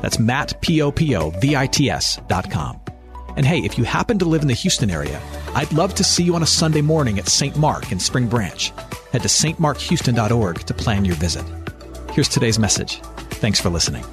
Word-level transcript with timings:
That's 0.00 0.18
Matt, 0.18 0.60
P-O-P-O-V-I-T-S 0.60 2.20
dot 2.28 2.50
com. 2.50 2.80
And 3.36 3.46
hey, 3.46 3.58
if 3.60 3.78
you 3.78 3.84
happen 3.84 4.18
to 4.18 4.24
live 4.24 4.42
in 4.42 4.48
the 4.48 4.54
Houston 4.54 4.90
area, 4.90 5.20
I'd 5.54 5.72
love 5.72 5.94
to 5.94 6.04
see 6.04 6.24
you 6.24 6.34
on 6.34 6.42
a 6.42 6.46
Sunday 6.46 6.82
morning 6.82 7.18
at 7.18 7.28
St. 7.28 7.56
Mark 7.56 7.92
in 7.92 8.00
Spring 8.00 8.26
Branch. 8.26 8.72
Head 9.12 9.22
to 9.22 9.28
stmarkhouston.org 9.28 10.58
to 10.60 10.74
plan 10.74 11.04
your 11.04 11.16
visit. 11.16 11.44
Here's 12.12 12.28
today's 12.28 12.58
message. 12.58 13.00
Thanks 13.40 13.60
for 13.60 13.70
listening. 13.70 14.04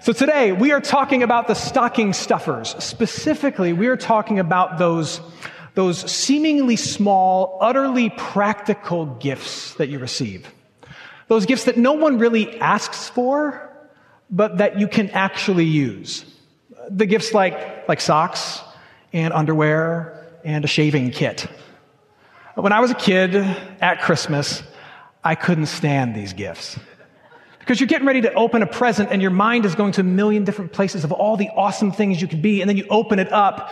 So 0.00 0.12
today 0.12 0.52
we 0.52 0.72
are 0.72 0.80
talking 0.80 1.22
about 1.22 1.46
the 1.46 1.54
stocking 1.54 2.12
stuffers. 2.12 2.74
Specifically, 2.82 3.72
we 3.72 3.86
are 3.86 3.96
talking 3.96 4.40
about 4.40 4.78
those, 4.78 5.20
those 5.74 6.10
seemingly 6.10 6.76
small, 6.76 7.58
utterly 7.60 8.10
practical 8.10 9.06
gifts 9.06 9.74
that 9.74 9.88
you 9.88 9.98
receive. 10.00 10.52
Those 11.28 11.46
gifts 11.46 11.64
that 11.64 11.76
no 11.76 11.92
one 11.92 12.18
really 12.18 12.58
asks 12.60 13.08
for, 13.08 13.71
but 14.32 14.58
that 14.58 14.80
you 14.80 14.88
can 14.88 15.10
actually 15.10 15.66
use. 15.66 16.24
The 16.88 17.06
gifts 17.06 17.34
like, 17.34 17.86
like 17.86 18.00
socks 18.00 18.60
and 19.12 19.32
underwear 19.32 20.26
and 20.42 20.64
a 20.64 20.68
shaving 20.68 21.10
kit. 21.10 21.46
When 22.54 22.72
I 22.72 22.80
was 22.80 22.90
a 22.90 22.94
kid 22.94 23.36
at 23.36 24.00
Christmas, 24.00 24.62
I 25.22 25.34
couldn't 25.34 25.66
stand 25.66 26.16
these 26.16 26.32
gifts. 26.32 26.78
Because 27.58 27.78
you're 27.78 27.86
getting 27.86 28.06
ready 28.06 28.22
to 28.22 28.34
open 28.34 28.62
a 28.62 28.66
present 28.66 29.10
and 29.12 29.22
your 29.22 29.30
mind 29.30 29.66
is 29.66 29.74
going 29.74 29.92
to 29.92 30.00
a 30.00 30.04
million 30.04 30.44
different 30.44 30.72
places 30.72 31.04
of 31.04 31.12
all 31.12 31.36
the 31.36 31.48
awesome 31.50 31.92
things 31.92 32.20
you 32.20 32.26
could 32.26 32.42
be. 32.42 32.60
And 32.60 32.68
then 32.68 32.76
you 32.76 32.86
open 32.90 33.18
it 33.18 33.30
up 33.32 33.70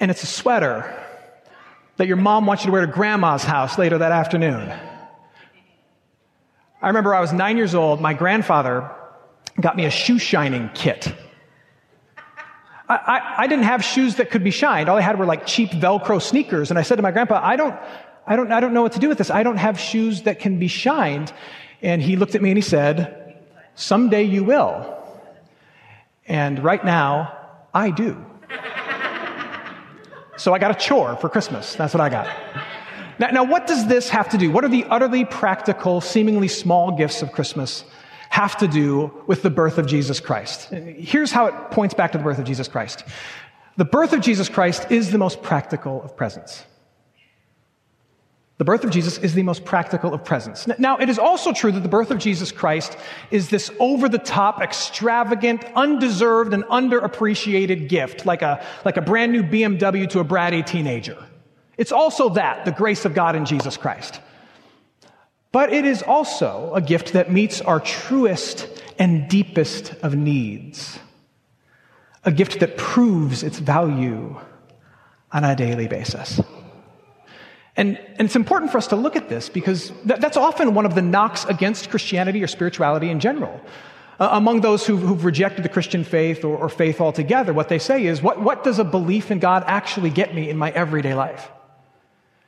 and 0.00 0.10
it's 0.10 0.22
a 0.22 0.26
sweater 0.26 1.00
that 1.96 2.08
your 2.08 2.16
mom 2.16 2.46
wants 2.46 2.64
you 2.64 2.68
to 2.68 2.72
wear 2.72 2.84
to 2.84 2.90
grandma's 2.90 3.44
house 3.44 3.78
later 3.78 3.98
that 3.98 4.10
afternoon. 4.10 4.72
I 6.82 6.88
remember 6.88 7.14
I 7.14 7.20
was 7.20 7.32
nine 7.32 7.56
years 7.56 7.74
old. 7.74 8.00
My 8.00 8.14
grandfather 8.14 8.90
got 9.60 9.76
me 9.76 9.84
a 9.84 9.90
shoe 9.90 10.18
shining 10.18 10.70
kit. 10.74 11.14
I, 12.88 12.96
I, 12.96 13.34
I, 13.38 13.46
didn't 13.46 13.64
have 13.64 13.82
shoes 13.82 14.16
that 14.16 14.30
could 14.30 14.44
be 14.44 14.50
shined. 14.50 14.88
All 14.88 14.98
I 14.98 15.00
had 15.00 15.18
were 15.18 15.24
like 15.24 15.46
cheap 15.46 15.70
Velcro 15.70 16.20
sneakers. 16.20 16.70
And 16.70 16.78
I 16.78 16.82
said 16.82 16.96
to 16.96 17.02
my 17.02 17.12
grandpa, 17.12 17.40
I 17.42 17.56
don't, 17.56 17.74
I 18.26 18.36
don't, 18.36 18.52
I 18.52 18.60
don't 18.60 18.74
know 18.74 18.82
what 18.82 18.92
to 18.92 18.98
do 18.98 19.08
with 19.08 19.18
this. 19.18 19.30
I 19.30 19.42
don't 19.42 19.56
have 19.56 19.78
shoes 19.78 20.22
that 20.22 20.38
can 20.38 20.58
be 20.58 20.68
shined. 20.68 21.32
And 21.80 22.02
he 22.02 22.16
looked 22.16 22.34
at 22.34 22.42
me 22.42 22.50
and 22.50 22.58
he 22.58 22.62
said, 22.62 23.38
someday 23.74 24.24
you 24.24 24.44
will. 24.44 24.90
And 26.26 26.62
right 26.62 26.84
now, 26.84 27.36
I 27.72 27.90
do. 27.90 28.22
so 30.36 30.54
I 30.54 30.58
got 30.58 30.70
a 30.70 30.74
chore 30.74 31.16
for 31.16 31.28
Christmas. 31.28 31.74
That's 31.74 31.94
what 31.94 32.00
I 32.00 32.08
got. 32.08 32.28
Now, 33.18 33.28
now, 33.28 33.44
what 33.44 33.66
does 33.66 33.86
this 33.86 34.08
have 34.08 34.30
to 34.30 34.38
do? 34.38 34.50
What 34.50 34.64
are 34.64 34.68
the 34.68 34.84
utterly 34.84 35.24
practical, 35.24 36.00
seemingly 36.00 36.48
small 36.48 36.96
gifts 36.96 37.22
of 37.22 37.30
Christmas 37.32 37.84
have 38.34 38.56
to 38.56 38.66
do 38.66 39.12
with 39.28 39.42
the 39.42 39.48
birth 39.48 39.78
of 39.78 39.86
Jesus 39.86 40.18
Christ? 40.18 40.68
Here's 40.70 41.30
how 41.30 41.46
it 41.46 41.54
points 41.70 41.94
back 41.94 42.10
to 42.12 42.18
the 42.18 42.24
birth 42.24 42.40
of 42.40 42.44
Jesus 42.44 42.66
Christ. 42.66 43.04
The 43.76 43.84
birth 43.84 44.12
of 44.12 44.22
Jesus 44.22 44.48
Christ 44.48 44.90
is 44.90 45.12
the 45.12 45.18
most 45.18 45.40
practical 45.40 46.02
of 46.02 46.16
presents. 46.16 46.64
The 48.58 48.64
birth 48.64 48.82
of 48.82 48.90
Jesus 48.90 49.18
is 49.18 49.34
the 49.34 49.44
most 49.44 49.64
practical 49.64 50.12
of 50.12 50.24
presents. 50.24 50.66
Now, 50.80 50.96
it 50.96 51.08
is 51.08 51.16
also 51.16 51.52
true 51.52 51.70
that 51.70 51.84
the 51.84 51.88
birth 51.88 52.10
of 52.10 52.18
Jesus 52.18 52.50
Christ 52.50 52.96
is 53.30 53.50
this 53.50 53.70
over 53.78 54.08
the 54.08 54.18
top, 54.18 54.60
extravagant, 54.60 55.64
undeserved, 55.76 56.52
and 56.52 56.64
underappreciated 56.64 57.88
gift, 57.88 58.26
like 58.26 58.42
a, 58.42 58.66
like 58.84 58.96
a 58.96 59.02
brand 59.02 59.30
new 59.30 59.44
BMW 59.44 60.10
to 60.10 60.18
a 60.18 60.24
bratty 60.24 60.66
teenager. 60.66 61.16
It's 61.78 61.92
also 61.92 62.30
that, 62.30 62.64
the 62.64 62.72
grace 62.72 63.04
of 63.04 63.14
God 63.14 63.36
in 63.36 63.44
Jesus 63.44 63.76
Christ. 63.76 64.20
But 65.54 65.72
it 65.72 65.84
is 65.84 66.02
also 66.02 66.72
a 66.74 66.80
gift 66.80 67.12
that 67.12 67.30
meets 67.30 67.60
our 67.60 67.78
truest 67.78 68.68
and 68.98 69.28
deepest 69.28 69.94
of 70.02 70.16
needs. 70.16 70.98
A 72.24 72.32
gift 72.32 72.58
that 72.58 72.76
proves 72.76 73.44
its 73.44 73.60
value 73.60 74.36
on 75.30 75.44
a 75.44 75.54
daily 75.54 75.86
basis. 75.86 76.40
And, 77.76 77.98
and 77.98 78.22
it's 78.26 78.34
important 78.34 78.72
for 78.72 78.78
us 78.78 78.88
to 78.88 78.96
look 78.96 79.14
at 79.14 79.28
this 79.28 79.48
because 79.48 79.92
th- 80.08 80.18
that's 80.18 80.36
often 80.36 80.74
one 80.74 80.86
of 80.86 80.96
the 80.96 81.02
knocks 81.02 81.44
against 81.44 81.88
Christianity 81.88 82.42
or 82.42 82.48
spirituality 82.48 83.08
in 83.08 83.20
general. 83.20 83.60
Uh, 84.18 84.30
among 84.32 84.60
those 84.60 84.84
who've, 84.84 85.02
who've, 85.02 85.24
rejected 85.24 85.64
the 85.64 85.68
Christian 85.68 86.02
faith 86.02 86.44
or, 86.44 86.56
or 86.56 86.68
faith 86.68 87.00
altogether, 87.00 87.52
what 87.52 87.68
they 87.68 87.78
say 87.78 88.06
is, 88.06 88.20
what, 88.20 88.40
what 88.40 88.64
does 88.64 88.80
a 88.80 88.84
belief 88.84 89.30
in 89.30 89.38
God 89.38 89.62
actually 89.68 90.10
get 90.10 90.34
me 90.34 90.50
in 90.50 90.56
my 90.56 90.72
everyday 90.72 91.14
life? 91.14 91.48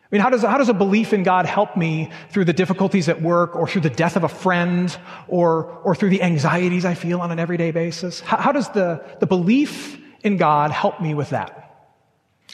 I 0.06 0.14
mean, 0.14 0.22
how 0.22 0.30
does, 0.30 0.42
how 0.42 0.56
does 0.56 0.68
a 0.68 0.74
belief 0.74 1.12
in 1.12 1.24
God 1.24 1.46
help 1.46 1.76
me 1.76 2.10
through 2.30 2.44
the 2.44 2.52
difficulties 2.52 3.08
at 3.08 3.20
work 3.20 3.56
or 3.56 3.66
through 3.66 3.80
the 3.80 3.90
death 3.90 4.14
of 4.14 4.22
a 4.22 4.28
friend 4.28 4.96
or, 5.26 5.64
or 5.64 5.96
through 5.96 6.10
the 6.10 6.22
anxieties 6.22 6.84
I 6.84 6.94
feel 6.94 7.20
on 7.20 7.32
an 7.32 7.40
everyday 7.40 7.72
basis? 7.72 8.20
How, 8.20 8.36
how 8.36 8.52
does 8.52 8.68
the, 8.68 9.04
the 9.18 9.26
belief 9.26 10.00
in 10.22 10.36
God 10.36 10.70
help 10.70 11.00
me 11.00 11.14
with 11.14 11.30
that? 11.30 11.64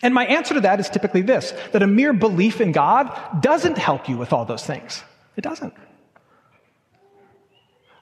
And 0.03 0.15
my 0.15 0.25
answer 0.25 0.55
to 0.55 0.63
that 0.63 0.81
is 0.81 0.89
typically 0.89 1.21
this 1.21 1.53
that 1.73 1.83
a 1.83 1.87
mere 1.87 2.15
belief 2.15 2.61
in 2.61 2.73
God 2.73 3.43
doesn't 3.43 3.77
help 3.77 4.09
you 4.09 4.17
with 4.17 4.33
all 4.33 4.47
those 4.47 4.65
things. 4.65 5.05
It 5.37 5.43
doesn't. 5.43 5.75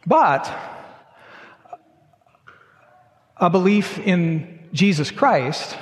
But 0.07 0.51
a 3.37 3.51
belief 3.51 3.99
in 3.99 4.61
Jesus 4.73 5.11
Christ 5.11 5.77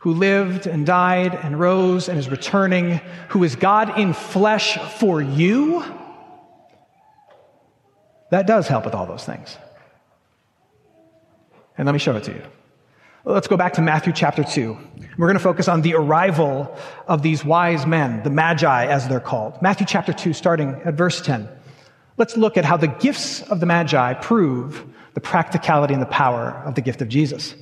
who 0.00 0.14
lived 0.14 0.66
and 0.66 0.86
died 0.86 1.34
and 1.34 1.60
rose 1.60 2.08
and 2.08 2.18
is 2.18 2.28
returning, 2.28 3.00
who 3.28 3.44
is 3.44 3.54
God 3.54 3.98
in 3.98 4.14
flesh 4.14 4.78
for 4.98 5.20
you, 5.20 5.84
that 8.30 8.46
does 8.46 8.66
help 8.66 8.86
with 8.86 8.94
all 8.94 9.06
those 9.06 9.24
things. 9.24 9.58
And 11.76 11.84
let 11.84 11.92
me 11.92 11.98
show 11.98 12.16
it 12.16 12.24
to 12.24 12.32
you. 12.32 12.42
Let's 13.24 13.48
go 13.48 13.58
back 13.58 13.74
to 13.74 13.82
Matthew 13.82 14.14
chapter 14.14 14.42
2. 14.42 14.76
We're 15.18 15.26
going 15.26 15.36
to 15.36 15.42
focus 15.42 15.68
on 15.68 15.82
the 15.82 15.94
arrival 15.94 16.74
of 17.06 17.20
these 17.20 17.44
wise 17.44 17.84
men, 17.84 18.22
the 18.22 18.30
Magi 18.30 18.86
as 18.86 19.06
they're 19.06 19.20
called. 19.20 19.60
Matthew 19.60 19.86
chapter 19.86 20.14
2, 20.14 20.32
starting 20.32 20.80
at 20.86 20.94
verse 20.94 21.20
10. 21.20 21.46
Let's 22.16 22.38
look 22.38 22.56
at 22.56 22.64
how 22.64 22.78
the 22.78 22.88
gifts 22.88 23.42
of 23.42 23.60
the 23.60 23.66
Magi 23.66 24.14
prove 24.14 24.82
the 25.12 25.20
practicality 25.20 25.92
and 25.92 26.02
the 26.02 26.06
power 26.06 26.62
of 26.64 26.74
the 26.74 26.80
gift 26.80 27.02
of 27.02 27.10
Jesus. 27.10 27.54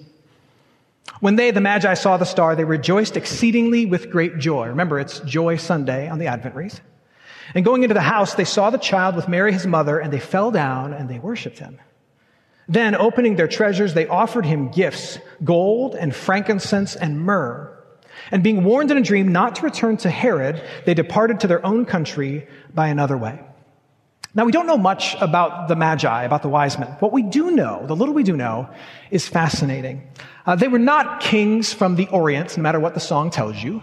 When 1.21 1.37
they, 1.37 1.51
the 1.51 1.61
Magi, 1.61 1.95
saw 1.95 2.17
the 2.17 2.25
star, 2.25 2.55
they 2.55 2.65
rejoiced 2.65 3.17
exceedingly 3.17 3.87
with 3.87 4.11
great 4.11 4.39
joy. 4.39 4.69
Remember, 4.69 4.99
it's 4.99 5.21
Joy 5.21 5.57
Sunday 5.57 6.09
on 6.09 6.19
the 6.19 6.27
Advent 6.27 6.55
wreath. 6.55 6.81
And 7.55 7.65
going 7.65 7.83
into 7.83 7.95
the 7.95 8.01
house, 8.01 8.35
they 8.35 8.45
saw 8.45 8.71
the 8.71 8.79
child 8.79 9.17
with 9.17 9.29
Mary, 9.29 9.53
his 9.53 9.67
mother, 9.67 9.99
and 9.99 10.13
they 10.13 10.21
fell 10.21 10.51
down 10.51 10.93
and 10.93 11.09
they 11.09 11.19
worshiped 11.19 11.59
him. 11.59 11.79
Then, 12.69 12.95
opening 12.95 13.37
their 13.37 13.49
treasures, 13.49 13.95
they 13.95 14.07
offered 14.07 14.45
him 14.45 14.71
gifts 14.71 15.19
gold 15.43 15.95
and 15.95 16.15
frankincense 16.15 16.95
and 16.95 17.21
myrrh. 17.21 17.75
And 18.31 18.43
being 18.43 18.65
warned 18.65 18.91
in 18.91 18.99
a 18.99 19.03
dream 19.03 19.29
not 19.29 19.57
to 19.57 19.63
return 19.63 19.97
to 19.99 20.11
Herod, 20.11 20.63
they 20.85 20.93
departed 20.93 21.41
to 21.41 21.47
their 21.47 21.65
own 21.65 21.87
country 21.87 22.47
by 22.75 22.89
another 22.89 23.17
way. 23.17 23.41
Now, 24.35 24.45
we 24.45 24.53
don't 24.53 24.67
know 24.67 24.77
much 24.77 25.17
about 25.21 25.69
the 25.69 25.77
Magi, 25.77 26.23
about 26.23 26.43
the 26.43 26.49
wise 26.49 26.79
men. 26.79 26.89
What 27.01 27.13
we 27.13 27.23
do 27.23 27.51
know, 27.51 27.85
the 27.87 27.97
little 27.97 28.15
we 28.15 28.23
do 28.23 28.37
know, 28.37 28.69
is 29.11 29.27
fascinating. 29.27 30.07
Uh, 30.47 30.55
they 30.55 30.69
were 30.69 30.79
not 30.79 31.21
kings 31.21 31.73
from 31.73 31.97
the 31.97 32.09
Orient, 32.09 32.57
no 32.57 32.63
matter 32.63 32.79
what 32.79 32.95
the 32.95 33.01
song 33.01 33.31
tells 33.31 33.63
you. 33.63 33.83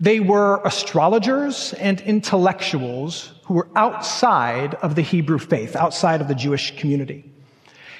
They 0.00 0.18
were 0.18 0.60
astrologers 0.64 1.72
and 1.74 2.00
intellectuals 2.00 3.32
who 3.44 3.54
were 3.54 3.68
outside 3.76 4.74
of 4.76 4.94
the 4.94 5.02
Hebrew 5.02 5.38
faith, 5.38 5.76
outside 5.76 6.20
of 6.20 6.28
the 6.28 6.34
Jewish 6.34 6.76
community. 6.76 7.30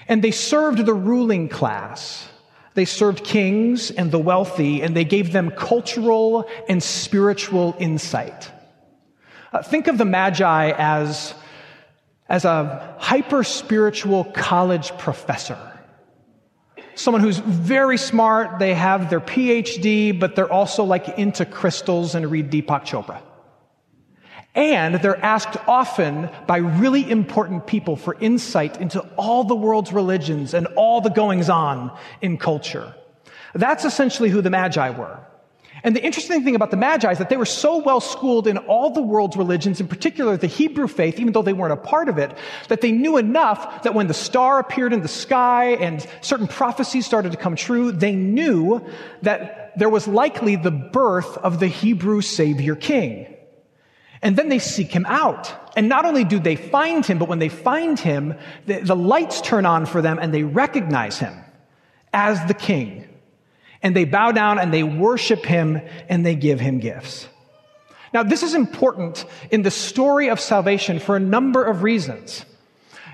And 0.08 0.24
they 0.24 0.30
served 0.30 0.84
the 0.84 0.94
ruling 0.94 1.48
class. 1.48 2.28
They 2.74 2.84
served 2.84 3.22
kings 3.22 3.90
and 3.90 4.10
the 4.10 4.18
wealthy, 4.18 4.82
and 4.82 4.96
they 4.96 5.04
gave 5.04 5.32
them 5.32 5.50
cultural 5.50 6.48
and 6.68 6.82
spiritual 6.82 7.76
insight. 7.78 8.50
Uh, 9.54 9.62
think 9.62 9.86
of 9.86 9.96
the 9.96 10.04
Magi 10.04 10.72
as, 10.76 11.32
as 12.28 12.44
a 12.44 12.96
hyper 12.98 13.44
spiritual 13.44 14.24
college 14.24 14.96
professor 14.98 15.58
someone 16.96 17.22
who's 17.22 17.38
very 17.38 17.98
smart. 17.98 18.58
They 18.58 18.74
have 18.74 19.10
their 19.10 19.20
PhD, 19.20 20.18
but 20.18 20.36
they're 20.36 20.52
also 20.52 20.84
like 20.84 21.08
into 21.18 21.44
crystals 21.44 22.14
and 22.14 22.30
read 22.30 22.50
Deepak 22.50 22.84
Chopra. 22.84 23.20
And 24.54 24.96
they're 24.96 25.22
asked 25.22 25.56
often 25.66 26.30
by 26.46 26.58
really 26.58 27.10
important 27.10 27.66
people 27.66 27.96
for 27.96 28.14
insight 28.20 28.80
into 28.80 29.00
all 29.16 29.44
the 29.44 29.56
world's 29.56 29.92
religions 29.92 30.54
and 30.54 30.68
all 30.76 31.00
the 31.00 31.10
goings 31.10 31.50
on 31.50 31.96
in 32.20 32.38
culture. 32.38 32.94
That's 33.54 33.84
essentially 33.84 34.30
who 34.30 34.42
the 34.42 34.50
Magi 34.50 34.90
were. 34.90 35.18
And 35.84 35.94
the 35.94 36.02
interesting 36.02 36.42
thing 36.42 36.54
about 36.54 36.70
the 36.70 36.78
Magi 36.78 37.12
is 37.12 37.18
that 37.18 37.28
they 37.28 37.36
were 37.36 37.44
so 37.44 37.76
well 37.76 38.00
schooled 38.00 38.46
in 38.46 38.56
all 38.56 38.88
the 38.88 39.02
world's 39.02 39.36
religions, 39.36 39.80
in 39.82 39.86
particular 39.86 40.34
the 40.38 40.46
Hebrew 40.46 40.88
faith, 40.88 41.20
even 41.20 41.34
though 41.34 41.42
they 41.42 41.52
weren't 41.52 41.74
a 41.74 41.76
part 41.76 42.08
of 42.08 42.16
it, 42.16 42.34
that 42.68 42.80
they 42.80 42.90
knew 42.90 43.18
enough 43.18 43.82
that 43.82 43.92
when 43.92 44.06
the 44.06 44.14
star 44.14 44.58
appeared 44.58 44.94
in 44.94 45.02
the 45.02 45.08
sky 45.08 45.72
and 45.72 46.04
certain 46.22 46.48
prophecies 46.48 47.04
started 47.04 47.32
to 47.32 47.38
come 47.38 47.54
true, 47.54 47.92
they 47.92 48.12
knew 48.12 48.82
that 49.20 49.72
there 49.76 49.90
was 49.90 50.08
likely 50.08 50.56
the 50.56 50.70
birth 50.70 51.36
of 51.36 51.60
the 51.60 51.68
Hebrew 51.68 52.22
Savior 52.22 52.76
King. 52.76 53.26
And 54.22 54.38
then 54.38 54.48
they 54.48 54.60
seek 54.60 54.90
him 54.90 55.04
out. 55.04 55.52
And 55.76 55.90
not 55.90 56.06
only 56.06 56.24
do 56.24 56.40
they 56.40 56.56
find 56.56 57.04
him, 57.04 57.18
but 57.18 57.28
when 57.28 57.40
they 57.40 57.50
find 57.50 58.00
him, 58.00 58.36
the, 58.64 58.80
the 58.80 58.96
lights 58.96 59.42
turn 59.42 59.66
on 59.66 59.84
for 59.84 60.00
them 60.00 60.18
and 60.18 60.32
they 60.32 60.44
recognize 60.44 61.18
him 61.18 61.34
as 62.14 62.42
the 62.46 62.54
king 62.54 63.06
and 63.84 63.94
they 63.94 64.06
bow 64.06 64.32
down 64.32 64.58
and 64.58 64.72
they 64.72 64.82
worship 64.82 65.44
him 65.44 65.80
and 66.08 66.24
they 66.24 66.34
give 66.34 66.58
him 66.58 66.80
gifts. 66.80 67.28
Now, 68.14 68.22
this 68.22 68.42
is 68.42 68.54
important 68.54 69.24
in 69.50 69.62
the 69.62 69.70
story 69.70 70.30
of 70.30 70.40
salvation 70.40 70.98
for 70.98 71.16
a 71.16 71.20
number 71.20 71.62
of 71.62 71.82
reasons. 71.82 72.46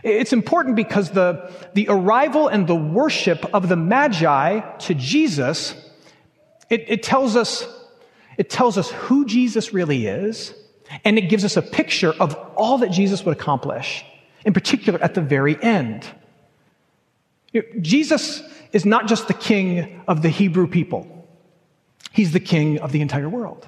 It's 0.04 0.32
important 0.32 0.76
because 0.76 1.10
the, 1.10 1.52
the 1.74 1.88
arrival 1.88 2.48
and 2.48 2.66
the 2.66 2.76
worship 2.76 3.44
of 3.52 3.68
the 3.68 3.76
Magi 3.76 4.60
to 4.60 4.94
Jesus, 4.94 5.74
it, 6.70 6.84
it 6.86 7.02
tells 7.02 7.34
us, 7.34 7.66
it 8.38 8.48
tells 8.48 8.78
us 8.78 8.90
who 8.90 9.26
Jesus 9.26 9.74
really 9.74 10.06
is, 10.06 10.54
and 11.04 11.18
it 11.18 11.28
gives 11.28 11.44
us 11.44 11.56
a 11.56 11.62
picture 11.62 12.12
of 12.12 12.34
all 12.56 12.78
that 12.78 12.90
Jesus 12.90 13.24
would 13.24 13.36
accomplish, 13.36 14.04
in 14.44 14.52
particular 14.52 15.02
at 15.02 15.14
the 15.14 15.20
very 15.20 15.60
end. 15.62 16.06
Jesus 17.80 18.42
is 18.72 18.84
not 18.84 19.08
just 19.08 19.28
the 19.28 19.34
king 19.34 20.02
of 20.06 20.22
the 20.22 20.28
Hebrew 20.28 20.66
people, 20.66 21.28
he's 22.12 22.32
the 22.32 22.40
king 22.40 22.78
of 22.78 22.92
the 22.92 23.00
entire 23.00 23.28
world. 23.28 23.66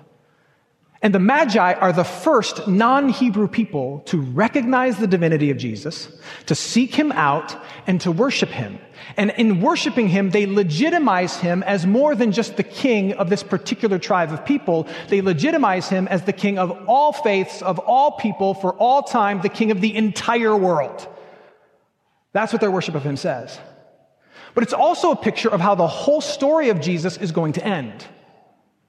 And 1.05 1.13
the 1.13 1.19
Magi 1.19 1.73
are 1.73 1.93
the 1.93 2.05
first 2.05 2.69
non 2.69 3.09
Hebrew 3.09 3.49
people 3.49 4.01
to 4.07 4.21
recognize 4.21 4.99
the 4.99 5.09
divinity 5.09 5.51
of 5.51 5.57
Jesus, 5.57 6.09
to 6.47 6.55
seek 6.55 6.95
him 6.95 7.11
out, 7.11 7.61
and 7.89 8.01
to 8.03 8.13
worship 8.13 8.51
him. 8.51 8.79
And 9.17 9.31
in 9.31 9.61
worshiping 9.61 10.07
him, 10.07 10.31
they 10.31 10.47
legitimize 10.47 11.37
him 11.37 11.65
as 11.65 11.87
more 11.87 12.15
than 12.15 12.31
just 12.31 12.57
the 12.57 12.63
king 12.63 13.15
of 13.15 13.31
this 13.31 13.43
particular 13.43 13.99
tribe 13.99 14.33
of 14.33 14.45
people. 14.45 14.87
They 15.09 15.23
legitimize 15.23 15.89
him 15.89 16.07
as 16.07 16.23
the 16.23 16.33
king 16.33 16.57
of 16.57 16.71
all 16.87 17.13
faiths, 17.13 17.63
of 17.63 17.81
all 17.81 18.13
people, 18.13 18.55
for 18.55 18.73
all 18.75 19.03
time, 19.03 19.41
the 19.41 19.49
king 19.49 19.73
of 19.73 19.81
the 19.81 19.97
entire 19.97 20.57
world. 20.57 21.09
That's 22.33 22.53
what 22.53 22.61
their 22.61 22.71
worship 22.71 22.95
of 22.95 23.03
him 23.03 23.17
says. 23.17 23.59
But 24.55 24.65
it's 24.65 24.73
also 24.73 25.11
a 25.11 25.17
picture 25.17 25.49
of 25.49 25.61
how 25.61 25.75
the 25.75 25.87
whole 25.87 26.21
story 26.21 26.69
of 26.69 26.81
Jesus 26.81 27.17
is 27.17 27.33
going 27.33 27.55
to 27.55 27.65
end. 27.65 28.07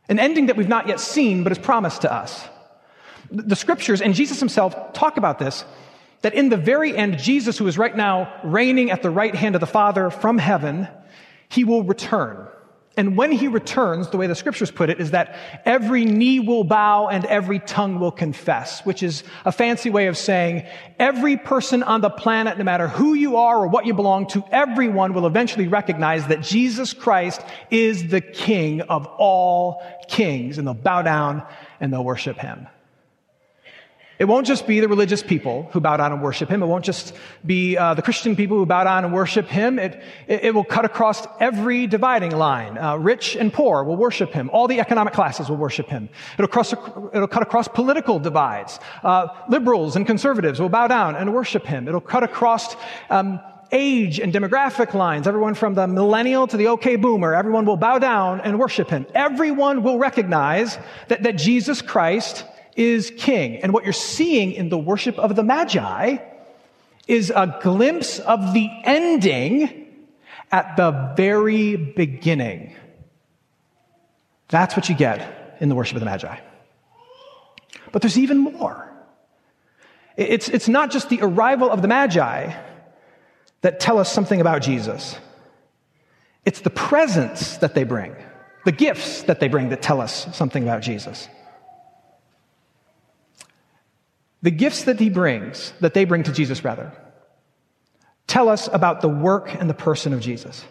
An 0.10 0.20
ending 0.20 0.48
that 0.48 0.58
we've 0.58 0.68
not 0.68 0.88
yet 0.88 1.00
seen, 1.00 1.44
but 1.44 1.52
is 1.52 1.60
promised 1.60 2.02
to 2.02 2.14
us. 2.14 2.48
The 3.32 3.56
scriptures 3.56 4.02
and 4.02 4.14
Jesus 4.14 4.40
himself 4.40 4.94
talk 4.94 5.18
about 5.18 5.40
this, 5.40 5.64
that 6.22 6.34
in 6.34 6.50
the 6.50 6.58
very 6.58 6.96
end, 6.96 7.20
Jesus, 7.20 7.58
who 7.58 7.68
is 7.68 7.78
right 7.78 7.96
now 7.96 8.34
reigning 8.44 8.92
at 8.92 9.02
the 9.02 9.10
right 9.10 9.34
hand 9.34 9.56
of 9.56 9.62
the 9.62 9.68
Father 9.68 10.10
from 10.10 10.38
heaven, 10.38 10.88
he 11.50 11.64
will 11.64 11.84
return. 11.84 12.48
And 12.96 13.18
when 13.18 13.32
he 13.32 13.48
returns, 13.48 14.10
the 14.10 14.18
way 14.18 14.28
the 14.28 14.36
scriptures 14.36 14.70
put 14.70 14.92
it 14.92 15.00
is 15.00 15.12
that 15.12 15.36
every 15.66 16.06
knee 16.06 16.40
will 16.40 16.64
bow 16.64 17.08
and 17.08 17.26
every 17.26 17.58
tongue 17.58 18.00
will 18.00 18.12
confess, 18.12 18.86
which 18.86 19.02
is 19.02 19.24
a 19.46 19.52
fancy 19.52 19.90
way 19.90 20.06
of 20.06 20.16
saying 20.16 20.68
every 21.00 21.36
person 21.36 21.82
on 21.82 22.02
the 22.02 22.12
planet, 22.12 22.58
no 22.60 22.64
matter 22.64 22.88
who 22.88 23.16
you 23.16 23.38
are 23.38 23.58
or 23.58 23.68
what 23.68 23.88
you 23.88 23.96
belong 23.96 24.28
to, 24.28 24.44
everyone 24.52 25.14
will 25.14 25.26
eventually 25.26 25.68
recognize 25.68 26.28
that 26.28 26.42
Jesus 26.42 26.94
Christ 26.94 27.42
is 27.72 28.10
the 28.10 28.22
king 28.22 28.82
of 28.82 29.08
all 29.18 29.82
kings 30.08 30.60
and 30.60 30.68
they'll 30.68 30.76
bow 30.76 31.02
down 31.02 31.44
and 31.80 31.92
they'll 31.92 32.04
worship 32.04 32.38
him. 32.38 32.68
It 34.20 34.26
won't 34.26 34.46
just 34.46 34.68
be 34.68 34.80
the 34.80 34.88
religious 34.88 35.24
people 35.24 35.70
who 35.72 35.80
bow 35.80 35.98
down 35.98 36.12
and 36.12 36.22
worship 36.22 36.50
him. 36.50 36.62
It 36.62 36.68
won't 36.68 36.86
just 36.86 37.16
be 37.46 37.78
uh, 37.78 37.96
the 37.96 38.02
Christian 38.02 38.36
people 38.36 38.58
who 38.58 38.66
bow 38.66 38.84
down 38.84 39.06
and 39.06 39.14
worship 39.14 39.48
him. 39.48 39.80
It, 39.80 40.02
it, 40.28 40.44
it 40.46 40.54
will 40.54 40.64
cut 40.64 40.86
across 40.86 41.26
every 41.40 41.88
dividing 41.88 42.32
line. 42.32 42.78
Uh, 42.78 42.96
rich 42.98 43.36
and 43.36 43.52
poor 43.52 43.84
will 43.84 43.96
worship 43.96 44.32
him. 44.32 44.50
All 44.52 44.68
the 44.68 44.80
economic 44.80 45.14
classes 45.14 45.50
will 45.50 45.58
worship 45.58 45.88
him. 45.88 46.10
It'll, 46.38 46.48
cross, 46.48 46.74
it'll 46.74 47.28
cut 47.28 47.42
across 47.42 47.68
political 47.68 48.20
divides. 48.20 48.80
Uh, 49.04 49.30
liberals 49.50 49.96
and 49.96 50.06
conservatives 50.06 50.60
will 50.60 50.70
bow 50.70 50.88
down 50.88 51.16
and 51.16 51.34
worship 51.34 51.66
him. 51.66 51.88
It'll 51.88 52.00
cut 52.00 52.24
across 52.24 52.76
um, 53.10 53.40
age 53.72 54.20
and 54.20 54.32
demographic 54.32 54.94
lines. 54.94 55.28
Everyone 55.28 55.56
from 55.56 55.74
the 55.74 55.88
millennial 55.88 56.46
to 56.48 56.56
the 56.56 56.68
okay 56.70 56.96
boomer, 56.96 57.34
everyone 57.34 57.66
will 57.66 57.78
bow 57.78 57.98
down 57.98 58.42
and 58.42 58.60
worship 58.60 58.90
him. 58.90 59.08
Everyone 59.16 59.82
will 59.82 59.98
recognize 59.98 60.78
that, 61.08 61.24
that 61.24 61.36
Jesus 61.36 61.82
Christ 61.82 62.46
is 62.76 63.12
king. 63.18 63.58
And 63.58 63.74
what 63.74 63.84
you're 63.84 63.94
seeing 63.94 64.52
in 64.54 64.70
the 64.70 64.78
worship 64.78 65.18
of 65.20 65.36
the 65.36 65.44
Magi 65.44 66.18
is 67.08 67.32
a 67.36 67.60
glimpse 67.62 68.20
of 68.20 68.54
the 68.54 68.70
ending 68.84 69.88
at 70.52 70.78
the 70.78 71.14
very 71.18 71.76
beginning. 71.76 72.76
That's 74.50 74.76
what 74.76 74.90
you 74.90 74.96
get 74.96 75.58
in 75.60 75.70
the 75.70 75.76
worship 75.76 75.96
of 75.96 76.00
the 76.00 76.06
Magi. 76.06 76.38
But 77.92 78.02
there's 78.02 78.18
even 78.18 78.38
more. 78.38 78.90
It's, 80.16 80.48
it's 80.50 80.68
not 80.68 80.92
just 80.92 81.10
the 81.10 81.20
arrival 81.22 81.70
of 81.70 81.82
the 81.82 81.88
Magi 81.88 82.54
that 83.62 83.80
tell 83.80 83.98
us 83.98 84.12
something 84.12 84.40
about 84.42 84.62
Jesus. 84.62 85.16
It's 86.46 86.62
the 86.62 86.70
presents 86.70 87.58
that 87.58 87.74
they 87.74 87.84
bring, 87.84 88.16
the 88.66 88.72
gifts 88.72 89.24
that 89.24 89.40
they 89.40 89.48
bring 89.48 89.70
that 89.70 89.82
tell 89.82 90.02
us 90.02 90.36
something 90.36 90.62
about 90.62 90.82
Jesus. 90.82 91.28
The 94.44 94.52
gifts 94.52 94.84
that 94.84 95.00
he 95.00 95.10
brings, 95.10 95.74
that 95.80 95.94
they 95.94 96.06
bring 96.06 96.24
to 96.24 96.32
Jesus 96.32 96.64
rather, 96.64 96.92
tell 98.28 98.50
us 98.50 98.70
about 98.72 99.02
the 99.02 99.08
work 99.10 99.54
and 99.56 99.70
the 99.70 99.74
person 99.74 100.14
of 100.14 100.20
Jesus. 100.20 100.64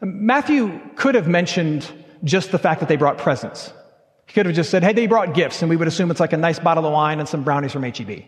Matthew 0.00 0.80
could 0.96 1.14
have 1.14 1.28
mentioned 1.28 1.86
just 2.24 2.50
the 2.50 2.58
fact 2.58 2.80
that 2.80 2.88
they 2.88 2.96
brought 2.96 3.18
presents. 3.18 3.72
He 4.26 4.32
could 4.32 4.46
have 4.46 4.54
just 4.54 4.70
said, 4.70 4.82
hey, 4.82 4.94
they 4.94 5.06
brought 5.06 5.34
gifts, 5.34 5.60
and 5.60 5.68
we 5.68 5.76
would 5.76 5.88
assume 5.88 6.10
it's 6.10 6.20
like 6.20 6.32
a 6.32 6.38
nice 6.38 6.58
bottle 6.58 6.86
of 6.86 6.92
wine 6.92 7.20
and 7.20 7.28
some 7.28 7.44
brownies 7.44 7.72
from 7.72 7.82
HEB. 7.82 8.24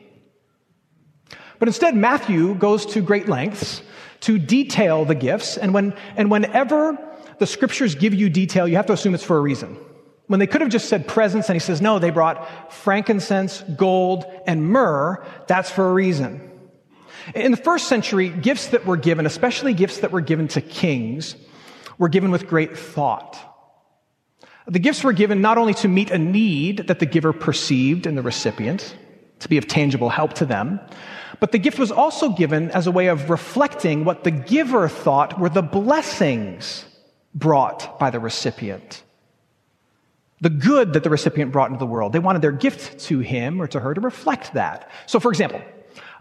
But 1.58 1.68
instead, 1.68 1.96
Matthew 1.96 2.54
goes 2.54 2.84
to 2.86 3.00
great 3.00 3.28
lengths 3.28 3.80
to 4.20 4.38
detail 4.38 5.06
the 5.06 5.14
gifts, 5.14 5.56
and, 5.56 5.72
when, 5.72 5.94
and 6.16 6.30
whenever 6.30 6.98
the 7.38 7.46
scriptures 7.46 7.94
give 7.94 8.12
you 8.12 8.28
detail, 8.28 8.68
you 8.68 8.76
have 8.76 8.86
to 8.86 8.92
assume 8.92 9.14
it's 9.14 9.24
for 9.24 9.38
a 9.38 9.40
reason. 9.40 9.78
When 10.26 10.40
they 10.40 10.46
could 10.46 10.60
have 10.60 10.70
just 10.70 10.88
said 10.88 11.06
presents, 11.06 11.48
and 11.48 11.54
he 11.54 11.60
says, 11.60 11.80
no, 11.80 11.98
they 11.98 12.10
brought 12.10 12.72
frankincense, 12.72 13.62
gold, 13.76 14.24
and 14.46 14.64
myrrh. 14.64 15.24
That's 15.46 15.70
for 15.70 15.88
a 15.88 15.92
reason. 15.92 16.50
In 17.34 17.52
the 17.52 17.56
first 17.56 17.88
century, 17.88 18.28
gifts 18.28 18.68
that 18.68 18.86
were 18.86 18.96
given, 18.96 19.26
especially 19.26 19.72
gifts 19.72 19.98
that 19.98 20.10
were 20.10 20.20
given 20.20 20.48
to 20.48 20.60
kings, 20.60 21.36
were 21.98 22.08
given 22.08 22.30
with 22.30 22.46
great 22.46 22.76
thought. 22.76 23.38
The 24.66 24.78
gifts 24.80 25.04
were 25.04 25.12
given 25.12 25.40
not 25.40 25.58
only 25.58 25.74
to 25.74 25.88
meet 25.88 26.10
a 26.10 26.18
need 26.18 26.88
that 26.88 26.98
the 26.98 27.06
giver 27.06 27.32
perceived 27.32 28.06
in 28.06 28.16
the 28.16 28.22
recipient, 28.22 28.96
to 29.38 29.48
be 29.48 29.58
of 29.58 29.68
tangible 29.68 30.08
help 30.08 30.34
to 30.34 30.46
them, 30.46 30.80
but 31.38 31.52
the 31.52 31.58
gift 31.58 31.78
was 31.78 31.92
also 31.92 32.30
given 32.30 32.70
as 32.72 32.86
a 32.86 32.90
way 32.90 33.06
of 33.06 33.30
reflecting 33.30 34.04
what 34.04 34.24
the 34.24 34.30
giver 34.30 34.88
thought 34.88 35.38
were 35.38 35.50
the 35.50 35.62
blessings 35.62 36.84
brought 37.34 37.98
by 37.98 38.10
the 38.10 38.18
recipient 38.18 39.02
the 40.40 40.50
good 40.50 40.92
that 40.92 41.02
the 41.02 41.10
recipient 41.10 41.52
brought 41.52 41.70
into 41.70 41.78
the 41.78 41.86
world. 41.86 42.12
They 42.12 42.18
wanted 42.18 42.42
their 42.42 42.52
gift 42.52 42.98
to 43.06 43.20
him 43.20 43.60
or 43.60 43.66
to 43.68 43.80
her 43.80 43.94
to 43.94 44.00
reflect 44.00 44.54
that. 44.54 44.90
So, 45.06 45.18
for 45.18 45.30
example, 45.30 45.62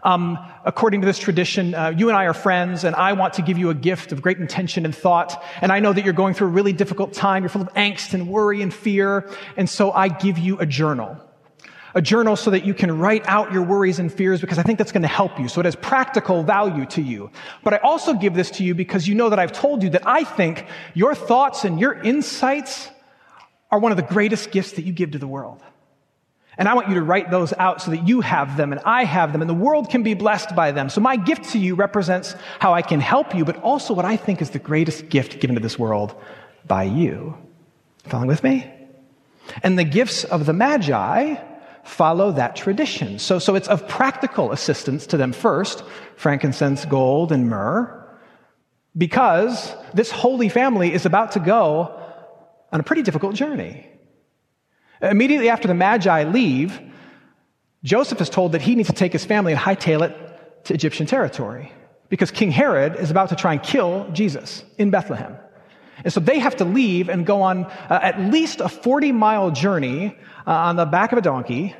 um, 0.02 0.38
according 0.64 1.00
to 1.00 1.06
this 1.06 1.18
tradition, 1.18 1.74
uh, 1.74 1.88
you 1.90 2.08
and 2.08 2.16
I 2.16 2.26
are 2.26 2.34
friends, 2.34 2.84
and 2.84 2.94
I 2.94 3.12
want 3.14 3.34
to 3.34 3.42
give 3.42 3.58
you 3.58 3.70
a 3.70 3.74
gift 3.74 4.12
of 4.12 4.22
great 4.22 4.38
intention 4.38 4.84
and 4.84 4.94
thought. 4.94 5.42
And 5.60 5.72
I 5.72 5.80
know 5.80 5.92
that 5.92 6.04
you're 6.04 6.14
going 6.14 6.34
through 6.34 6.48
a 6.48 6.50
really 6.50 6.72
difficult 6.72 7.12
time. 7.12 7.42
You're 7.42 7.50
full 7.50 7.62
of 7.62 7.72
angst 7.74 8.14
and 8.14 8.28
worry 8.28 8.62
and 8.62 8.72
fear. 8.72 9.28
And 9.56 9.68
so 9.68 9.90
I 9.90 10.08
give 10.08 10.38
you 10.38 10.58
a 10.58 10.66
journal. 10.66 11.18
A 11.94 12.02
journal 12.02 12.36
so 12.36 12.50
that 12.50 12.64
you 12.64 12.74
can 12.74 12.98
write 12.98 13.26
out 13.26 13.52
your 13.52 13.62
worries 13.62 13.98
and 13.98 14.12
fears 14.12 14.40
because 14.40 14.58
I 14.58 14.62
think 14.62 14.78
that's 14.78 14.92
going 14.92 15.02
to 15.02 15.08
help 15.08 15.40
you. 15.40 15.48
So 15.48 15.60
it 15.60 15.64
has 15.64 15.74
practical 15.74 16.42
value 16.42 16.84
to 16.86 17.02
you. 17.02 17.30
But 17.64 17.72
I 17.72 17.78
also 17.78 18.12
give 18.12 18.34
this 18.34 18.50
to 18.52 18.64
you 18.64 18.74
because 18.74 19.08
you 19.08 19.14
know 19.14 19.30
that 19.30 19.38
I've 19.38 19.52
told 19.52 19.82
you 19.82 19.90
that 19.90 20.06
I 20.06 20.22
think 20.22 20.66
your 20.92 21.14
thoughts 21.14 21.64
and 21.64 21.80
your 21.80 21.94
insights 21.94 22.90
are 23.70 23.78
one 23.78 23.92
of 23.92 23.96
the 23.96 24.02
greatest 24.02 24.50
gifts 24.50 24.72
that 24.72 24.82
you 24.82 24.92
give 24.92 25.12
to 25.12 25.18
the 25.18 25.26
world. 25.26 25.62
And 26.58 26.68
I 26.68 26.74
want 26.74 26.88
you 26.88 26.94
to 26.94 27.02
write 27.02 27.30
those 27.30 27.52
out 27.52 27.82
so 27.82 27.90
that 27.90 28.08
you 28.08 28.22
have 28.22 28.56
them 28.56 28.72
and 28.72 28.80
I 28.84 29.04
have 29.04 29.32
them 29.32 29.42
and 29.42 29.50
the 29.50 29.54
world 29.54 29.90
can 29.90 30.02
be 30.02 30.14
blessed 30.14 30.56
by 30.56 30.72
them. 30.72 30.88
So 30.88 31.00
my 31.00 31.16
gift 31.16 31.50
to 31.50 31.58
you 31.58 31.74
represents 31.74 32.34
how 32.58 32.72
I 32.72 32.80
can 32.80 33.00
help 33.00 33.34
you, 33.34 33.44
but 33.44 33.60
also 33.62 33.92
what 33.92 34.06
I 34.06 34.16
think 34.16 34.40
is 34.40 34.50
the 34.50 34.58
greatest 34.58 35.08
gift 35.10 35.38
given 35.40 35.56
to 35.56 35.60
this 35.60 35.78
world 35.78 36.14
by 36.66 36.84
you. 36.84 37.36
Following 38.04 38.28
with 38.28 38.42
me? 38.42 38.70
And 39.62 39.78
the 39.78 39.84
gifts 39.84 40.24
of 40.24 40.46
the 40.46 40.52
Magi 40.52 41.36
follow 41.84 42.32
that 42.32 42.56
tradition. 42.56 43.18
So, 43.18 43.38
so 43.38 43.54
it's 43.54 43.68
of 43.68 43.86
practical 43.86 44.50
assistance 44.50 45.06
to 45.08 45.16
them 45.16 45.32
first, 45.32 45.84
frankincense, 46.16 46.84
gold, 46.86 47.32
and 47.32 47.48
myrrh, 47.48 47.92
because 48.96 49.74
this 49.92 50.10
holy 50.10 50.48
family 50.48 50.92
is 50.92 51.04
about 51.04 51.32
to 51.32 51.40
go 51.40 52.02
on 52.76 52.80
a 52.80 52.82
pretty 52.82 53.00
difficult 53.00 53.34
journey. 53.34 53.86
Immediately 55.00 55.48
after 55.48 55.66
the 55.66 55.72
Magi 55.72 56.24
leave, 56.24 56.78
Joseph 57.82 58.20
is 58.20 58.28
told 58.28 58.52
that 58.52 58.60
he 58.60 58.74
needs 58.74 58.90
to 58.90 58.94
take 58.94 59.14
his 59.14 59.24
family 59.24 59.52
and 59.52 59.58
hightail 59.58 60.02
it 60.06 60.64
to 60.64 60.74
Egyptian 60.74 61.06
territory 61.06 61.72
because 62.10 62.30
King 62.30 62.50
Herod 62.50 62.96
is 62.96 63.10
about 63.10 63.30
to 63.30 63.34
try 63.34 63.54
and 63.54 63.62
kill 63.62 64.10
Jesus 64.12 64.62
in 64.76 64.90
Bethlehem. 64.90 65.38
And 66.04 66.12
so 66.12 66.20
they 66.20 66.38
have 66.38 66.56
to 66.56 66.66
leave 66.66 67.08
and 67.08 67.24
go 67.24 67.40
on 67.40 67.64
uh, 67.64 67.98
at 68.02 68.20
least 68.20 68.60
a 68.60 68.68
40 68.68 69.10
mile 69.12 69.50
journey 69.50 70.14
uh, 70.46 70.50
on 70.50 70.76
the 70.76 70.84
back 70.84 71.12
of 71.12 71.18
a 71.18 71.22
donkey 71.22 71.74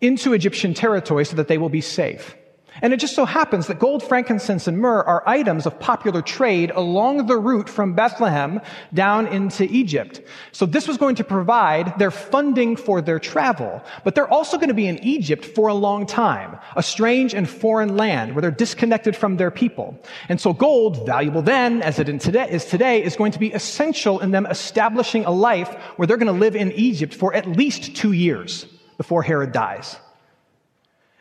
into 0.00 0.32
Egyptian 0.32 0.74
territory 0.74 1.24
so 1.24 1.34
that 1.34 1.48
they 1.48 1.58
will 1.58 1.70
be 1.70 1.80
safe. 1.80 2.36
And 2.82 2.92
it 2.92 3.00
just 3.00 3.14
so 3.14 3.24
happens 3.24 3.66
that 3.66 3.78
gold, 3.78 4.02
frankincense, 4.02 4.66
and 4.66 4.78
myrrh 4.78 5.02
are 5.02 5.22
items 5.26 5.66
of 5.66 5.78
popular 5.80 6.22
trade 6.22 6.70
along 6.74 7.26
the 7.26 7.38
route 7.38 7.68
from 7.68 7.94
Bethlehem 7.94 8.60
down 8.92 9.26
into 9.26 9.64
Egypt. 9.64 10.20
So 10.52 10.66
this 10.66 10.86
was 10.86 10.96
going 10.96 11.16
to 11.16 11.24
provide 11.24 11.98
their 11.98 12.10
funding 12.10 12.76
for 12.76 13.00
their 13.00 13.18
travel. 13.18 13.82
But 14.04 14.14
they're 14.14 14.32
also 14.32 14.56
going 14.56 14.68
to 14.68 14.74
be 14.74 14.86
in 14.86 14.98
Egypt 14.98 15.44
for 15.44 15.68
a 15.68 15.74
long 15.74 16.06
time, 16.06 16.58
a 16.76 16.82
strange 16.82 17.34
and 17.34 17.48
foreign 17.48 17.96
land 17.96 18.34
where 18.34 18.42
they're 18.42 18.50
disconnected 18.50 19.16
from 19.16 19.36
their 19.36 19.50
people. 19.50 19.98
And 20.28 20.40
so 20.40 20.52
gold, 20.52 21.06
valuable 21.06 21.42
then 21.42 21.82
as 21.82 21.98
it 21.98 22.06
today, 22.20 22.48
is 22.50 22.64
today, 22.66 23.02
is 23.02 23.16
going 23.16 23.32
to 23.32 23.38
be 23.38 23.52
essential 23.52 24.20
in 24.20 24.30
them 24.30 24.46
establishing 24.46 25.24
a 25.24 25.30
life 25.30 25.72
where 25.96 26.06
they're 26.06 26.16
going 26.16 26.26
to 26.26 26.32
live 26.32 26.56
in 26.56 26.72
Egypt 26.72 27.14
for 27.14 27.34
at 27.34 27.46
least 27.46 27.96
two 27.96 28.12
years 28.12 28.66
before 28.96 29.22
Herod 29.22 29.52
dies. 29.52 29.96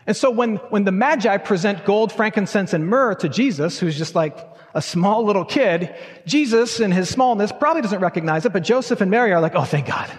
And 0.07 0.15
so 0.15 0.29
when, 0.29 0.57
when 0.69 0.83
the 0.83 0.91
Magi 0.91 1.37
present 1.37 1.83
gold, 1.85 2.11
frankincense, 2.11 2.73
and 2.73 2.87
myrrh 2.87 3.15
to 3.15 3.29
Jesus, 3.29 3.79
who's 3.79 3.97
just 3.97 4.13
like 4.13 4.37
a 4.75 4.81
small 4.81 5.25
little 5.25 5.45
kid, 5.45 5.95
Jesus, 6.25 6.79
in 6.79 6.91
his 6.91 7.09
smallness, 7.09 7.51
probably 7.51 7.81
doesn't 7.81 8.01
recognize 8.01 8.45
it, 8.45 8.53
but 8.53 8.63
Joseph 8.63 9.01
and 9.01 9.09
Mary 9.09 9.31
are 9.31 9.41
like, 9.41 9.55
oh, 9.55 9.63
thank 9.63 9.87
God. 9.87 10.11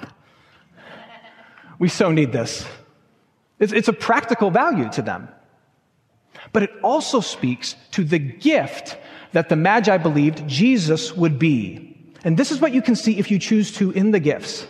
We 1.78 1.88
so 1.88 2.10
need 2.10 2.32
this. 2.32 2.66
It's, 3.58 3.72
it's 3.72 3.88
a 3.88 3.92
practical 3.92 4.50
value 4.50 4.90
to 4.92 5.02
them. 5.02 5.28
But 6.52 6.62
it 6.62 6.70
also 6.82 7.20
speaks 7.20 7.76
to 7.92 8.04
the 8.04 8.18
gift 8.18 8.96
that 9.32 9.48
the 9.48 9.56
Magi 9.56 9.98
believed 9.98 10.48
Jesus 10.48 11.14
would 11.14 11.38
be. 11.38 12.12
And 12.24 12.36
this 12.36 12.50
is 12.50 12.60
what 12.60 12.72
you 12.72 12.82
can 12.82 12.96
see 12.96 13.18
if 13.18 13.30
you 13.30 13.38
choose 13.38 13.72
to 13.72 13.90
in 13.92 14.10
the 14.10 14.20
gifts. 14.20 14.66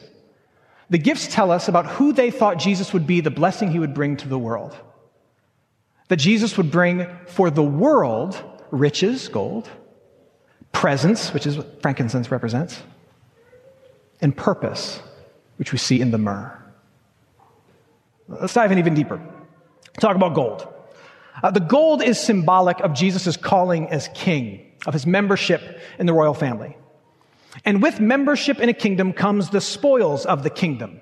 The 0.91 0.99
gifts 0.99 1.29
tell 1.29 1.51
us 1.51 1.69
about 1.69 1.87
who 1.87 2.13
they 2.13 2.31
thought 2.31 2.59
Jesus 2.59 2.93
would 2.93 3.07
be, 3.07 3.21
the 3.21 3.31
blessing 3.31 3.71
he 3.71 3.79
would 3.79 3.95
bring 3.95 4.17
to 4.19 4.29
the 4.29 4.39
world. 4.39 4.77
That 6.09 6.17
Jesus 6.17 6.57
would 6.57 6.71
bring 6.71 7.07
for 7.27 7.51
the 7.51 7.63
world 7.63 8.43
riches, 8.71 9.29
gold, 9.29 9.69
presence, 10.73 11.33
which 11.33 11.47
is 11.47 11.57
what 11.57 11.83
frankincense 11.83 12.31
represents, 12.31 12.83
and 14.21 14.37
purpose, 14.37 15.01
which 15.57 15.73
we 15.73 15.79
see 15.79 16.01
in 16.01 16.11
the 16.11 16.19
myrrh. 16.19 16.53
Let's 18.29 18.55
dive 18.55 18.73
in 18.73 18.79
even 18.79 18.95
deeper. 18.95 19.21
Talk 20.01 20.17
about 20.17 20.35
gold. 20.35 20.67
Uh, 21.43 21.51
the 21.51 21.61
gold 21.61 22.03
is 22.03 22.19
symbolic 22.19 22.81
of 22.81 22.93
Jesus' 22.93 23.37
calling 23.37 23.89
as 23.91 24.09
king, 24.15 24.73
of 24.87 24.93
his 24.93 25.07
membership 25.07 25.81
in 25.99 26.07
the 26.07 26.13
royal 26.13 26.35
family. 26.35 26.77
And 27.65 27.83
with 27.83 28.01
membership 28.01 28.59
in 28.59 28.69
a 28.69 28.75
kingdom 28.75 29.13
comes 29.13 29.51
the 29.51 29.61
spoils 29.61 30.27
of 30.27 30.43
the 30.43 30.51
kingdom. 30.51 31.01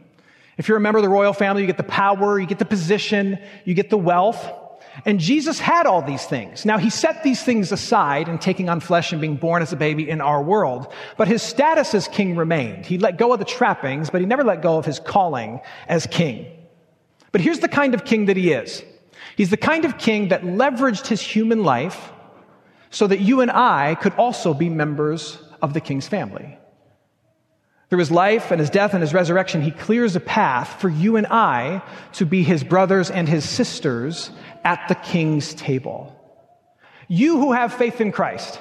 If 0.57 0.69
you're 0.69 0.77
a 0.77 0.81
member 0.81 0.99
of 0.99 1.03
the 1.03 1.11
royal 1.11 1.33
family, 1.33 1.63
you 1.63 1.67
get 1.67 1.77
the 1.77 1.83
power, 1.83 2.39
you 2.39 2.47
get 2.47 2.59
the 2.59 2.65
position, 2.65 3.39
you 3.65 3.75
get 3.75 3.91
the 3.91 3.99
wealth. 3.99 4.49
And 5.05 5.19
Jesus 5.19 5.59
had 5.59 5.87
all 5.87 6.03
these 6.03 6.25
things. 6.25 6.65
Now, 6.65 6.79
he 6.79 6.91
set 6.91 7.23
these 7.23 7.43
things 7.43 7.73
aside 7.73 8.29
in 8.29 8.39
taking 8.39 8.69
on 8.69 8.81
flesh 8.81 9.13
and 9.13 9.21
being 9.21 9.37
born 9.37 9.61
as 9.61 9.73
a 9.73 9.77
baby 9.77 10.09
in 10.09 10.21
our 10.21 10.43
world, 10.43 10.93
but 11.17 11.27
his 11.27 11.43
status 11.43 11.95
as 11.95 12.07
king 12.09 12.37
remained. 12.37 12.87
He 12.87 12.99
let 12.99 13.19
go 13.19 13.33
of 13.33 13.39
the 13.39 13.45
trappings, 13.45 14.11
but 14.11 14.21
he 14.21 14.27
never 14.27 14.45
let 14.45 14.63
go 14.63 14.79
of 14.79 14.85
his 14.85 15.01
calling 15.01 15.61
as 15.89 16.07
king. 16.07 16.47
But 17.33 17.41
here's 17.41 17.61
the 17.61 17.69
kind 17.69 17.95
of 17.95 18.05
king 18.05 18.27
that 18.27 18.37
he 18.37 18.53
is. 18.53 18.85
He's 19.37 19.51
the 19.51 19.57
kind 19.57 19.85
of 19.85 19.99
king 19.99 20.29
that 20.29 20.43
leveraged 20.43 21.09
his 21.09 21.21
human 21.21 21.65
life 21.65 22.13
so 22.91 23.09
that 23.09 23.21
you 23.21 23.41
and 23.41 23.51
I 23.51 23.97
could 23.97 24.15
also 24.15 24.55
be 24.55 24.69
members 24.69 25.39
of 25.61 25.75
the 25.75 25.81
king's 25.81 26.07
family. 26.07 26.57
Through 27.91 27.99
his 27.99 28.11
life 28.11 28.51
and 28.51 28.61
his 28.61 28.71
death 28.71 28.95
and 28.95 29.03
his 29.03 29.15
resurrection, 29.15 29.63
he 29.63 29.71
clears 29.71 30.17
a 30.17 30.21
path 30.21 30.81
for 30.81 30.89
you 30.89 31.17
and 31.17 31.27
I 31.27 31.83
to 32.15 32.27
be 32.27 32.43
his 32.43 32.65
brothers 32.65 33.11
and 33.11 33.29
his 33.29 33.49
sisters 33.49 34.31
at 34.65 34.89
the 34.89 34.95
king's 34.95 35.55
table. 35.55 36.19
You 37.09 37.39
who 37.39 37.53
have 37.53 37.75
faith 37.75 38.01
in 38.01 38.11
Christ, 38.11 38.59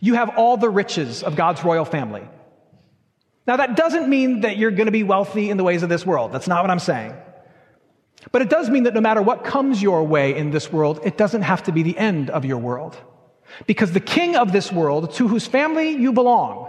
you 0.00 0.14
have 0.14 0.36
all 0.36 0.56
the 0.56 0.68
riches 0.68 1.22
of 1.22 1.36
God's 1.36 1.64
royal 1.64 1.84
family. 1.84 2.22
Now, 3.46 3.56
that 3.56 3.76
doesn't 3.76 4.08
mean 4.08 4.42
that 4.42 4.58
you're 4.58 4.70
going 4.70 4.86
to 4.86 4.92
be 4.92 5.02
wealthy 5.02 5.48
in 5.48 5.56
the 5.56 5.64
ways 5.64 5.82
of 5.82 5.88
this 5.88 6.04
world. 6.04 6.32
That's 6.32 6.48
not 6.48 6.62
what 6.62 6.70
I'm 6.70 6.78
saying. 6.78 7.14
But 8.30 8.42
it 8.42 8.50
does 8.50 8.68
mean 8.68 8.82
that 8.82 8.94
no 8.94 9.00
matter 9.00 9.22
what 9.22 9.44
comes 9.44 9.80
your 9.80 10.04
way 10.04 10.36
in 10.36 10.50
this 10.50 10.70
world, 10.70 11.00
it 11.02 11.16
doesn't 11.16 11.42
have 11.42 11.62
to 11.62 11.72
be 11.72 11.82
the 11.82 11.96
end 11.96 12.28
of 12.28 12.44
your 12.44 12.58
world. 12.58 12.96
Because 13.66 13.92
the 13.92 14.00
king 14.00 14.36
of 14.36 14.52
this 14.52 14.70
world, 14.70 15.14
to 15.14 15.28
whose 15.28 15.46
family 15.46 15.90
you 15.90 16.12
belong, 16.12 16.67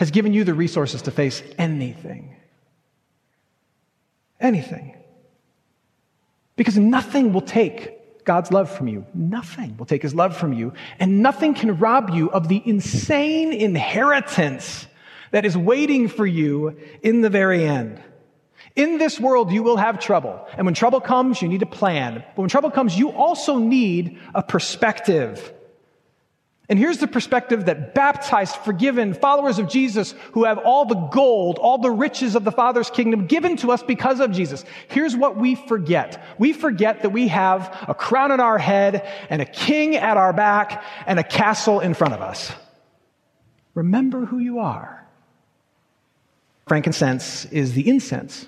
has 0.00 0.10
given 0.10 0.32
you 0.32 0.44
the 0.44 0.54
resources 0.54 1.02
to 1.02 1.10
face 1.10 1.42
anything. 1.58 2.34
Anything. 4.40 4.96
Because 6.56 6.78
nothing 6.78 7.34
will 7.34 7.42
take 7.42 8.24
God's 8.24 8.50
love 8.50 8.70
from 8.70 8.88
you. 8.88 9.04
Nothing 9.12 9.76
will 9.76 9.84
take 9.84 10.00
his 10.00 10.14
love 10.14 10.34
from 10.34 10.54
you. 10.54 10.72
And 10.98 11.22
nothing 11.22 11.52
can 11.52 11.78
rob 11.78 12.08
you 12.08 12.30
of 12.30 12.48
the 12.48 12.62
insane 12.64 13.52
inheritance 13.52 14.86
that 15.32 15.44
is 15.44 15.54
waiting 15.54 16.08
for 16.08 16.24
you 16.24 16.78
in 17.02 17.20
the 17.20 17.28
very 17.28 17.66
end. 17.66 18.02
In 18.76 18.96
this 18.96 19.20
world, 19.20 19.52
you 19.52 19.62
will 19.62 19.76
have 19.76 20.00
trouble. 20.00 20.48
And 20.56 20.64
when 20.64 20.74
trouble 20.74 21.02
comes, 21.02 21.42
you 21.42 21.48
need 21.48 21.60
a 21.60 21.66
plan. 21.66 22.24
But 22.34 22.40
when 22.40 22.48
trouble 22.48 22.70
comes, 22.70 22.98
you 22.98 23.10
also 23.10 23.58
need 23.58 24.18
a 24.34 24.42
perspective. 24.42 25.52
And 26.70 26.78
here's 26.78 26.98
the 26.98 27.08
perspective 27.08 27.64
that 27.64 27.94
baptized, 27.94 28.54
forgiven 28.54 29.12
followers 29.12 29.58
of 29.58 29.68
Jesus 29.68 30.12
who 30.32 30.44
have 30.44 30.56
all 30.58 30.84
the 30.84 30.94
gold, 30.94 31.58
all 31.58 31.78
the 31.78 31.90
riches 31.90 32.36
of 32.36 32.44
the 32.44 32.52
Father's 32.52 32.88
kingdom 32.88 33.26
given 33.26 33.56
to 33.56 33.72
us 33.72 33.82
because 33.82 34.20
of 34.20 34.30
Jesus. 34.30 34.64
Here's 34.86 35.16
what 35.16 35.36
we 35.36 35.56
forget. 35.56 36.24
We 36.38 36.52
forget 36.52 37.02
that 37.02 37.10
we 37.10 37.26
have 37.26 37.76
a 37.88 37.94
crown 37.94 38.30
on 38.30 38.38
our 38.38 38.56
head 38.56 39.04
and 39.28 39.42
a 39.42 39.44
king 39.44 39.96
at 39.96 40.16
our 40.16 40.32
back 40.32 40.84
and 41.06 41.18
a 41.18 41.24
castle 41.24 41.80
in 41.80 41.92
front 41.92 42.14
of 42.14 42.22
us. 42.22 42.52
Remember 43.74 44.24
who 44.24 44.38
you 44.38 44.60
are. 44.60 45.04
Frankincense 46.68 47.46
is 47.46 47.72
the 47.72 47.88
incense. 47.88 48.46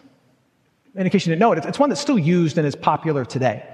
In 0.95 1.11
case 1.11 1.27
you 1.27 1.31
didn't 1.31 1.41
know 1.41 1.51
it, 1.51 1.65
it's 1.65 1.79
one 1.79 1.89
that's 1.89 2.01
still 2.01 2.21
used 2.21 2.57
and 2.57 2.69
is 2.69 2.77
popular 2.77 3.25
today. 3.25 3.67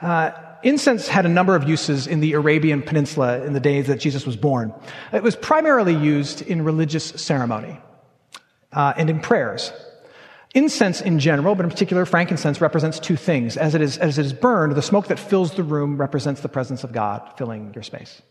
Uh, 0.00 0.30
incense 0.62 1.08
had 1.08 1.26
a 1.26 1.28
number 1.28 1.54
of 1.54 1.68
uses 1.68 2.06
in 2.06 2.20
the 2.20 2.32
Arabian 2.34 2.82
Peninsula 2.82 3.44
in 3.44 3.52
the 3.52 3.60
days 3.60 3.86
that 3.86 4.00
Jesus 4.00 4.26
was 4.26 4.36
born. 4.36 4.72
It 5.12 5.22
was 5.22 5.36
primarily 5.36 5.94
used 5.94 6.42
in 6.42 6.62
religious 6.62 7.04
ceremony 7.04 7.78
uh, 8.72 8.94
and 8.96 9.10
in 9.10 9.20
prayers. 9.20 9.72
Incense 10.54 11.00
in 11.00 11.18
general, 11.18 11.54
but 11.54 11.64
in 11.64 11.70
particular 11.70 12.06
frankincense, 12.06 12.60
represents 12.60 12.98
two 12.98 13.16
things. 13.16 13.56
As 13.56 13.74
it, 13.74 13.82
is, 13.82 13.98
as 13.98 14.18
it 14.18 14.24
is 14.24 14.32
burned, 14.32 14.74
the 14.74 14.82
smoke 14.82 15.08
that 15.08 15.18
fills 15.18 15.54
the 15.54 15.62
room 15.62 15.98
represents 15.98 16.40
the 16.40 16.48
presence 16.48 16.82
of 16.82 16.92
God 16.92 17.32
filling 17.36 17.74
your 17.74 17.82
space. 17.82 18.22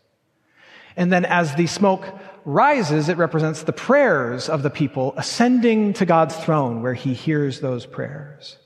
And 0.98 1.12
then 1.12 1.26
as 1.26 1.54
the 1.56 1.68
smoke 1.68 2.08
rises, 2.46 3.10
it 3.10 3.18
represents 3.18 3.64
the 3.64 3.74
prayers 3.74 4.50
of 4.50 4.64
the 4.64 4.70
people 4.70 5.14
ascending 5.18 5.94
to 5.94 6.06
God's 6.06 6.36
throne 6.36 6.82
where 6.82 6.94
he 6.94 7.14
hears 7.14 7.60
those 7.60 7.86
prayers. 7.86 8.58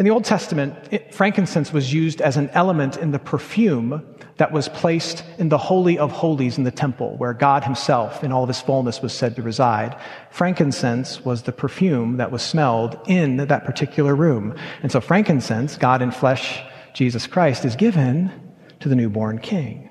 In 0.00 0.04
the 0.04 0.12
Old 0.12 0.24
Testament, 0.24 0.74
frankincense 1.12 1.74
was 1.74 1.92
used 1.92 2.22
as 2.22 2.38
an 2.38 2.48
element 2.54 2.96
in 2.96 3.10
the 3.10 3.18
perfume 3.18 4.02
that 4.38 4.50
was 4.50 4.66
placed 4.66 5.22
in 5.36 5.50
the 5.50 5.58
Holy 5.58 5.98
of 5.98 6.10
Holies 6.10 6.56
in 6.56 6.64
the 6.64 6.70
temple, 6.70 7.18
where 7.18 7.34
God 7.34 7.64
Himself, 7.64 8.24
in 8.24 8.32
all 8.32 8.42
of 8.42 8.48
His 8.48 8.62
fullness, 8.62 9.02
was 9.02 9.12
said 9.12 9.36
to 9.36 9.42
reside. 9.42 9.94
Frankincense 10.30 11.22
was 11.22 11.42
the 11.42 11.52
perfume 11.52 12.16
that 12.16 12.32
was 12.32 12.40
smelled 12.40 12.98
in 13.08 13.36
that 13.36 13.66
particular 13.66 14.16
room. 14.16 14.56
And 14.82 14.90
so, 14.90 15.02
frankincense, 15.02 15.76
God 15.76 16.00
in 16.00 16.12
flesh, 16.12 16.62
Jesus 16.94 17.26
Christ, 17.26 17.66
is 17.66 17.76
given 17.76 18.32
to 18.80 18.88
the 18.88 18.96
newborn 18.96 19.38
king. 19.38 19.90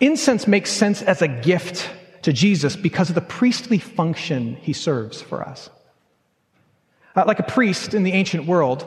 Incense 0.00 0.46
makes 0.46 0.70
sense 0.70 1.02
as 1.02 1.20
a 1.20 1.28
gift 1.28 1.90
to 2.22 2.32
Jesus 2.32 2.76
because 2.76 3.10
of 3.10 3.14
the 3.14 3.20
priestly 3.20 3.78
function 3.78 4.56
He 4.56 4.72
serves 4.72 5.20
for 5.20 5.46
us. 5.46 5.68
Uh, 7.16 7.24
like 7.26 7.40
a 7.40 7.42
priest 7.42 7.94
in 7.94 8.04
the 8.04 8.12
ancient 8.12 8.46
world, 8.46 8.84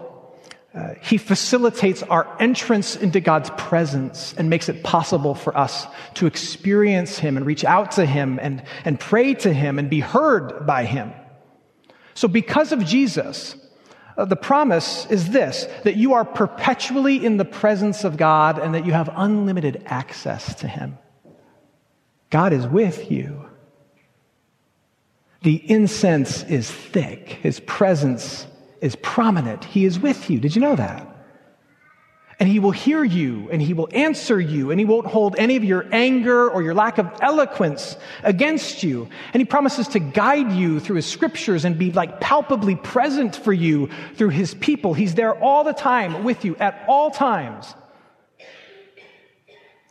Uh, 0.70 0.94
he 1.02 1.18
facilitates 1.18 2.04
our 2.04 2.28
entrance 2.40 2.96
into 2.96 3.20
God's 3.20 3.50
presence 3.58 4.36
and 4.38 4.50
makes 4.50 4.70
it 4.70 4.84
possible 4.84 5.34
for 5.34 5.58
us 5.58 5.88
to 6.14 6.28
experience 6.28 7.18
Him 7.18 7.38
and 7.38 7.46
reach 7.46 7.66
out 7.66 7.98
to 7.98 8.06
Him 8.06 8.38
and, 8.40 8.62
and 8.86 9.00
pray 9.00 9.34
to 9.34 9.52
Him 9.52 9.80
and 9.80 9.90
be 9.90 10.00
heard 10.00 10.68
by 10.68 10.86
Him. 10.86 11.12
So, 12.14 12.28
because 12.28 12.72
of 12.72 12.86
Jesus, 12.86 13.56
uh, 14.16 14.26
the 14.26 14.36
promise 14.38 15.10
is 15.10 15.32
this 15.32 15.66
that 15.84 15.98
you 15.98 16.14
are 16.14 16.24
perpetually 16.24 17.18
in 17.18 17.38
the 17.38 17.50
presence 17.50 18.06
of 18.06 18.16
God 18.16 18.60
and 18.62 18.76
that 18.76 18.86
you 18.86 18.94
have 18.94 19.10
unlimited 19.18 19.82
access 19.90 20.54
to 20.62 20.68
Him. 20.68 21.00
God 22.30 22.54
is 22.54 22.68
with 22.68 23.10
you. 23.10 23.49
The 25.42 25.56
incense 25.72 26.44
is 26.44 26.70
thick, 26.70 27.40
His 27.42 27.60
presence 27.62 28.46
is 28.82 28.96
prominent. 28.98 29.66
He 29.66 29.86
is 29.86 30.00
with 30.00 30.30
you. 30.30 30.40
Did 30.40 30.56
you 30.56 30.62
know 30.62 30.76
that? 30.76 31.06
And 32.40 32.48
he 32.48 32.60
will 32.60 32.72
hear 32.72 33.04
you 33.04 33.50
and 33.52 33.62
he 33.62 33.74
will 33.74 33.90
answer 33.92 34.40
you 34.40 34.72
and 34.72 34.80
he 34.80 34.86
won't 34.86 35.06
hold 35.06 35.36
any 35.38 35.58
of 35.58 35.64
your 35.66 35.86
anger 35.92 36.50
or 36.50 36.64
your 36.64 36.74
lack 36.74 36.98
of 36.98 37.12
eloquence 37.22 37.98
against 38.24 38.82
you. 38.82 39.10
And 39.34 39.42
he 39.42 39.46
promises 39.46 39.90
to 39.90 40.00
guide 40.00 40.54
you 40.54 40.80
through 40.80 40.96
his 40.96 41.06
scriptures 41.06 41.66
and 41.66 41.78
be 41.78 41.92
like 41.92 42.22
palpably 42.22 42.78
present 42.78 43.36
for 43.36 43.52
you 43.52 43.90
through 44.16 44.30
his 44.30 44.54
people. 44.54 44.94
He's 44.94 45.16
there 45.16 45.38
all 45.38 45.66
the 45.66 45.74
time 45.74 46.24
with 46.24 46.46
you 46.46 46.56
at 46.56 46.86
all 46.88 47.12
times. 47.12 47.76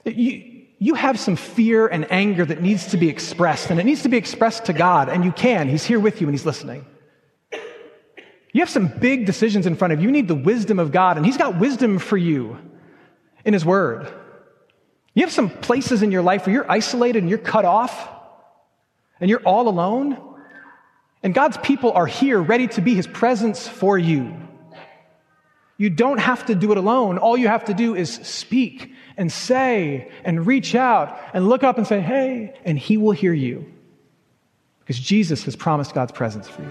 You, 0.06 0.47
you 0.78 0.94
have 0.94 1.18
some 1.18 1.36
fear 1.36 1.86
and 1.86 2.10
anger 2.10 2.44
that 2.44 2.62
needs 2.62 2.88
to 2.88 2.96
be 2.96 3.08
expressed 3.08 3.70
and 3.70 3.80
it 3.80 3.84
needs 3.84 4.02
to 4.02 4.08
be 4.08 4.16
expressed 4.16 4.66
to 4.66 4.72
God 4.72 5.08
and 5.08 5.24
you 5.24 5.32
can. 5.32 5.68
He's 5.68 5.84
here 5.84 5.98
with 5.98 6.20
you 6.20 6.26
and 6.28 6.34
he's 6.34 6.46
listening. 6.46 6.84
You 8.52 8.62
have 8.62 8.70
some 8.70 8.88
big 8.88 9.26
decisions 9.26 9.66
in 9.66 9.76
front 9.76 9.92
of 9.92 10.00
you. 10.00 10.06
You 10.06 10.12
need 10.12 10.28
the 10.28 10.34
wisdom 10.34 10.78
of 10.78 10.90
God, 10.90 11.16
and 11.16 11.26
He's 11.26 11.36
got 11.36 11.58
wisdom 11.58 11.98
for 11.98 12.16
you 12.16 12.58
in 13.44 13.52
His 13.52 13.64
Word. 13.64 14.12
You 15.14 15.22
have 15.22 15.32
some 15.32 15.50
places 15.50 16.02
in 16.02 16.12
your 16.12 16.22
life 16.22 16.46
where 16.46 16.54
you're 16.54 16.70
isolated 16.70 17.22
and 17.22 17.28
you're 17.28 17.38
cut 17.38 17.64
off 17.64 18.08
and 19.20 19.28
you're 19.28 19.42
all 19.42 19.68
alone. 19.68 20.16
And 21.22 21.34
God's 21.34 21.56
people 21.58 21.92
are 21.92 22.06
here 22.06 22.40
ready 22.40 22.68
to 22.68 22.80
be 22.80 22.94
His 22.94 23.06
presence 23.06 23.66
for 23.66 23.98
you. 23.98 24.34
You 25.76 25.90
don't 25.90 26.18
have 26.18 26.46
to 26.46 26.54
do 26.54 26.72
it 26.72 26.78
alone. 26.78 27.18
All 27.18 27.36
you 27.36 27.48
have 27.48 27.66
to 27.66 27.74
do 27.74 27.94
is 27.94 28.12
speak 28.12 28.92
and 29.18 29.30
say 29.30 30.10
and 30.24 30.46
reach 30.46 30.74
out 30.74 31.20
and 31.34 31.48
look 31.48 31.62
up 31.62 31.76
and 31.76 31.86
say, 31.86 32.00
hey, 32.00 32.54
and 32.64 32.78
He 32.78 32.96
will 32.96 33.12
hear 33.12 33.34
you. 33.34 33.70
Because 34.80 34.98
Jesus 34.98 35.44
has 35.44 35.54
promised 35.54 35.92
God's 35.92 36.12
presence 36.12 36.48
for 36.48 36.62
you. 36.62 36.70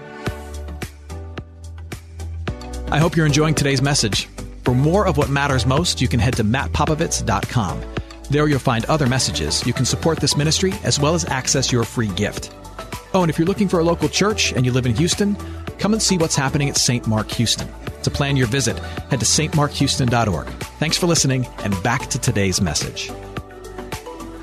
I 2.90 2.98
hope 2.98 3.14
you're 3.16 3.26
enjoying 3.26 3.54
today's 3.54 3.82
message. 3.82 4.26
For 4.64 4.74
more 4.74 5.06
of 5.06 5.16
what 5.16 5.30
matters 5.30 5.66
most, 5.66 6.00
you 6.00 6.08
can 6.08 6.18
head 6.18 6.34
to 6.36 6.44
mattpopovits.com. 6.44 7.82
There 8.30 8.48
you'll 8.48 8.58
find 8.58 8.84
other 8.86 9.06
messages. 9.06 9.64
You 9.66 9.72
can 9.72 9.84
support 9.84 10.20
this 10.20 10.36
ministry 10.36 10.74
as 10.84 10.98
well 10.98 11.14
as 11.14 11.24
access 11.26 11.70
your 11.70 11.84
free 11.84 12.08
gift. 12.08 12.52
Oh, 13.14 13.22
and 13.22 13.30
if 13.30 13.38
you're 13.38 13.46
looking 13.46 13.68
for 13.68 13.80
a 13.80 13.84
local 13.84 14.08
church 14.08 14.52
and 14.52 14.66
you 14.66 14.72
live 14.72 14.84
in 14.84 14.94
Houston, 14.96 15.36
come 15.78 15.94
and 15.94 16.02
see 16.02 16.18
what's 16.18 16.36
happening 16.36 16.68
at 16.68 16.76
St. 16.76 17.06
Mark 17.06 17.30
Houston. 17.32 17.68
To 18.02 18.10
plan 18.10 18.36
your 18.36 18.46
visit, 18.48 18.78
head 19.10 19.20
to 19.20 19.26
stmarkhouston.org. 19.26 20.46
Thanks 20.78 20.98
for 20.98 21.06
listening, 21.06 21.46
and 21.58 21.82
back 21.82 22.08
to 22.08 22.18
today's 22.18 22.60
message. 22.60 23.10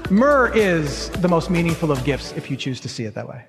Myrrh 0.10 0.52
is 0.54 1.10
the 1.12 1.28
most 1.28 1.50
meaningful 1.50 1.92
of 1.92 2.04
gifts 2.04 2.32
if 2.34 2.50
you 2.50 2.58
choose 2.58 2.80
to 2.82 2.90
see 2.90 3.06
it 3.06 3.16
that 3.16 3.28
way. 3.28 3.46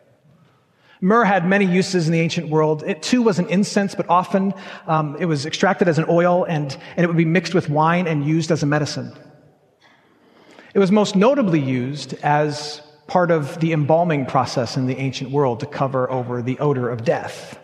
Myrrh 1.00 1.24
had 1.24 1.46
many 1.46 1.66
uses 1.66 2.06
in 2.06 2.12
the 2.12 2.20
ancient 2.20 2.48
world. 2.48 2.82
It 2.86 3.02
too 3.02 3.22
was 3.22 3.38
an 3.38 3.48
incense, 3.48 3.94
but 3.94 4.08
often 4.08 4.54
um, 4.86 5.16
it 5.20 5.26
was 5.26 5.44
extracted 5.44 5.88
as 5.88 5.98
an 5.98 6.06
oil 6.08 6.44
and, 6.44 6.76
and 6.96 7.04
it 7.04 7.06
would 7.06 7.16
be 7.16 7.24
mixed 7.24 7.54
with 7.54 7.68
wine 7.68 8.06
and 8.06 8.24
used 8.24 8.50
as 8.50 8.62
a 8.62 8.66
medicine. 8.66 9.12
It 10.74 10.78
was 10.78 10.90
most 10.90 11.16
notably 11.16 11.60
used 11.60 12.14
as 12.22 12.80
part 13.06 13.30
of 13.30 13.60
the 13.60 13.72
embalming 13.72 14.26
process 14.26 14.76
in 14.76 14.86
the 14.86 14.96
ancient 14.96 15.30
world 15.30 15.60
to 15.60 15.66
cover 15.66 16.10
over 16.10 16.42
the 16.42 16.58
odor 16.58 16.88
of 16.88 17.04
death. 17.04 17.58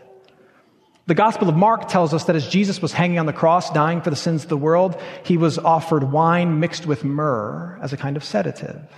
The 1.06 1.14
Gospel 1.14 1.48
of 1.48 1.56
Mark 1.56 1.88
tells 1.88 2.14
us 2.14 2.24
that 2.24 2.36
as 2.36 2.48
Jesus 2.48 2.80
was 2.80 2.92
hanging 2.92 3.18
on 3.18 3.26
the 3.26 3.32
cross, 3.32 3.70
dying 3.70 4.00
for 4.02 4.10
the 4.10 4.16
sins 4.16 4.44
of 4.44 4.48
the 4.48 4.56
world, 4.56 5.00
he 5.24 5.36
was 5.36 5.58
offered 5.58 6.12
wine 6.12 6.60
mixed 6.60 6.86
with 6.86 7.02
myrrh 7.02 7.78
as 7.82 7.92
a 7.92 7.96
kind 7.96 8.16
of 8.16 8.22
sedative. 8.22 8.88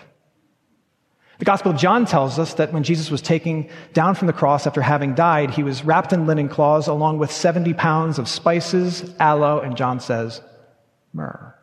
The 1.38 1.45
Gospel 1.47 1.73
of 1.73 1.79
John 1.79 2.05
tells 2.05 2.38
us 2.38 2.55
that 2.55 2.73
when 2.73 2.85
Jesus 2.85 3.11
was 3.11 3.23
taken 3.23 3.69
down 3.92 4.14
from 4.14 4.27
the 4.27 4.33
cross 4.33 4.66
after 4.66 4.83
having 4.83 5.14
died, 5.14 5.51
he 5.51 5.62
was 5.62 5.85
wrapped 5.85 6.12
in 6.12 6.27
linen 6.27 6.49
cloths 6.49 6.87
along 6.87 7.19
with 7.19 7.33
70 7.33 7.73
pounds 7.75 8.19
of 8.19 8.29
spices, 8.29 9.12
aloe, 9.19 9.61
and 9.61 9.77
John 9.77 9.99
says, 9.99 10.40
myrrh. 11.12 11.54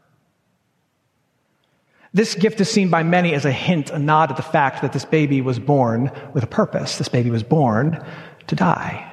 This 2.13 2.36
gift 2.36 2.60
is 2.60 2.69
seen 2.69 2.89
by 2.89 3.04
many 3.04 3.34
as 3.34 3.45
a 3.45 3.52
hint, 3.52 3.89
a 3.89 4.00
nod 4.00 4.32
at 4.32 4.38
the 4.38 4.43
fact 4.43 4.82
that 4.82 4.91
this 4.91 5.06
baby 5.06 5.41
was 5.41 5.60
born 5.60 6.12
with 6.34 6.43
a 6.43 6.47
purpose. 6.47 6.97
This 6.97 7.08
baby 7.08 7.30
was 7.30 7.43
born 7.43 8.04
to 8.47 8.56
die. 8.56 9.08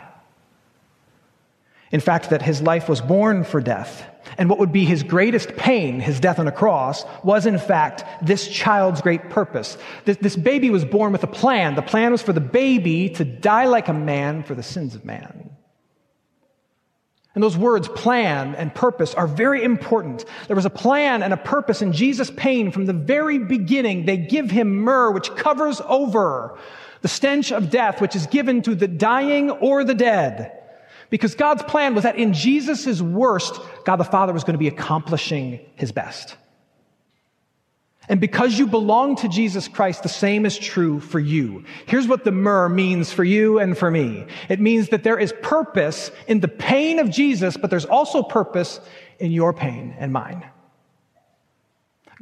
In 1.91 2.01
fact, 2.01 2.31
that 2.31 2.43
his 2.43 2.61
life 2.61 2.89
was 2.89 3.01
born 3.01 3.45
for 3.45 3.61
death. 3.61 4.05
And 4.37 4.51
what 4.51 4.59
would 4.59 4.73
be 4.73 4.85
his 4.85 5.03
greatest 5.03 5.57
pain, 5.57 6.01
his 6.01 6.21
death 6.21 6.39
on 6.39 6.47
a 6.47 6.53
cross, 6.53 7.05
was 7.25 7.47
in 7.47 7.59
fact 7.59 8.05
this 8.21 8.47
child's 8.47 9.01
great 9.01 9.31
purpose. 9.31 9.79
This, 10.05 10.19
this, 10.19 10.37
baby 10.37 10.69
was 10.69 10.85
born 10.85 11.13
with 11.13 11.23
a 11.23 11.29
plan. 11.29 11.77
The 11.77 11.83
plan 11.83 12.13
was 12.13 12.21
for 12.21 12.35
the 12.35 12.41
baby 12.41 13.09
to 13.11 13.25
die 13.25 13.67
like 13.67 13.89
a 13.89 13.95
man 13.95 14.43
for 14.43 14.55
the 14.55 14.63
sins 14.63 14.95
of 14.95 15.05
man. 15.05 15.51
And 17.39 17.43
those 17.45 17.57
words, 17.57 17.87
plan 17.87 18.57
and 18.57 18.75
purpose, 18.75 19.15
are 19.15 19.29
very 19.29 19.63
important. 19.63 20.25
There 20.49 20.57
was 20.57 20.65
a 20.65 20.71
plan 20.71 21.23
and 21.23 21.33
a 21.33 21.37
purpose 21.37 21.83
in 21.83 21.93
Jesus' 21.93 22.33
pain 22.33 22.73
from 22.73 22.87
the 22.87 22.93
very 22.93 23.39
beginning. 23.39 24.07
They 24.07 24.17
give 24.17 24.51
him 24.51 24.81
myrrh, 24.81 25.13
which 25.13 25.33
covers 25.37 25.81
over 25.87 26.59
the 27.01 27.07
stench 27.07 27.53
of 27.53 27.71
death, 27.71 28.01
which 28.01 28.17
is 28.17 28.27
given 28.27 28.61
to 28.63 28.75
the 28.75 28.89
dying 28.89 29.53
or 29.53 29.85
the 29.85 29.95
dead. 29.95 30.51
Because 31.11 31.37
God's 31.37 31.63
plan 31.63 31.95
was 31.95 32.03
that 32.03 32.17
in 32.17 32.33
Jesus' 32.33 33.01
worst, 33.01 33.61
God 33.85 33.99
the 33.99 34.05
Father 34.05 34.33
was 34.33 34.43
going 34.43 34.55
to 34.55 34.59
be 34.59 34.67
accomplishing 34.67 35.61
his 35.77 35.93
best. 35.93 36.35
And 38.09 38.21
because 38.21 38.59
you 38.59 38.67
belong 38.67 39.17
to 39.17 39.29
Jesus 39.29 39.69
Christ, 39.69 40.03
the 40.03 40.09
same 40.09 40.47
is 40.47 40.57
true 40.59 40.99
for 40.99 41.21
you. 41.21 41.65
Here's 41.87 42.09
what 42.09 42.25
the 42.25 42.33
myrrh 42.33 42.69
means 42.69 43.13
for 43.13 43.23
you 43.23 43.59
and 43.59 43.77
for 43.77 43.91
me. 43.91 44.27
It 44.49 44.61
means 44.61 44.89
that 44.89 45.03
there 45.03 45.19
is 45.19 45.35
purpose 45.43 46.11
in 46.27 46.41
the 46.41 46.49
pain 46.49 47.01
of 47.01 47.11
Jesus, 47.11 47.59
but 47.59 47.69
there's 47.69 47.85
also 47.85 48.23
purpose 48.23 48.81
in 49.19 49.31
your 49.31 49.53
pain 49.53 49.95
and 49.99 50.13
mine. 50.13 50.49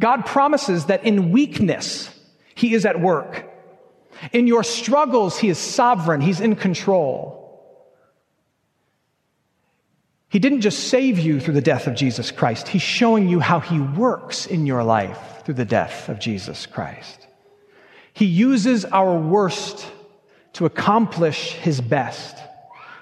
God 0.00 0.26
promises 0.26 0.86
that 0.86 1.04
in 1.04 1.30
weakness, 1.30 2.10
He 2.56 2.74
is 2.74 2.84
at 2.84 3.00
work. 3.00 3.48
In 4.32 4.48
your 4.48 4.64
struggles, 4.64 5.38
He 5.38 5.48
is 5.48 5.58
sovereign. 5.58 6.20
He's 6.20 6.40
in 6.40 6.56
control. 6.56 7.36
He 10.28 10.40
didn't 10.40 10.62
just 10.62 10.88
save 10.88 11.20
you 11.20 11.38
through 11.38 11.54
the 11.54 11.60
death 11.60 11.86
of 11.86 11.94
Jesus 11.94 12.32
Christ, 12.32 12.66
He's 12.66 12.82
showing 12.82 13.28
you 13.28 13.38
how 13.38 13.60
He 13.60 13.78
works 13.78 14.46
in 14.46 14.66
your 14.66 14.82
life 14.82 15.35
through 15.46 15.54
the 15.54 15.64
death 15.64 16.08
of 16.08 16.18
Jesus 16.18 16.66
Christ. 16.66 17.24
He 18.12 18.24
uses 18.24 18.84
our 18.84 19.16
worst 19.16 19.86
to 20.54 20.66
accomplish 20.66 21.52
His 21.52 21.80
best. 21.80 22.36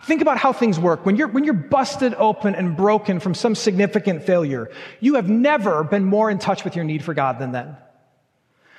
Think 0.05 0.21
about 0.21 0.37
how 0.37 0.53
things 0.53 0.79
work. 0.79 1.07
When 1.07 1.17
you're, 1.17 1.29
when 1.29 1.45
you're 1.45 1.55
busted 1.55 2.13
open 2.13 2.55
and 2.55 2.77
broken 2.77 3.19
from 3.19 3.33
some 3.33 3.55
significant 3.55 4.25
failure, 4.25 4.71
you 5.01 5.15
have 5.15 5.27
never 5.27 5.85
been 5.85 6.05
more 6.05 6.31
in 6.31 6.39
touch 6.39 6.65
with 6.65 6.77
your 6.77 6.85
need 6.85 7.03
for 7.03 7.15
God 7.15 7.39
than 7.39 7.53
then. 7.53 7.79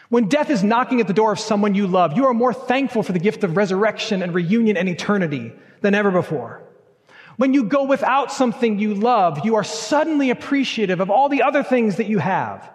When 0.09 0.29
death 0.29 0.51
is 0.51 0.63
knocking 0.63 1.01
at 1.01 1.07
the 1.07 1.13
door 1.13 1.31
of 1.31 1.39
someone 1.39 1.73
you 1.73 1.87
love, 1.87 2.15
you 2.15 2.27
are 2.27 2.35
more 2.35 2.53
thankful 2.53 3.01
for 3.01 3.13
the 3.13 3.19
gift 3.19 3.43
of 3.43 3.57
resurrection 3.57 4.21
and 4.21 4.35
reunion 4.35 4.77
and 4.77 4.87
eternity 4.87 5.51
than 5.81 5.95
ever 5.95 6.11
before. 6.11 6.61
When 7.37 7.55
you 7.55 7.63
go 7.63 7.85
without 7.85 8.31
something 8.31 8.77
you 8.77 8.93
love, 8.93 9.43
you 9.43 9.55
are 9.55 9.63
suddenly 9.63 10.29
appreciative 10.29 10.99
of 10.99 11.09
all 11.09 11.29
the 11.29 11.41
other 11.41 11.63
things 11.63 11.95
that 11.95 12.05
you 12.05 12.19
have. 12.19 12.69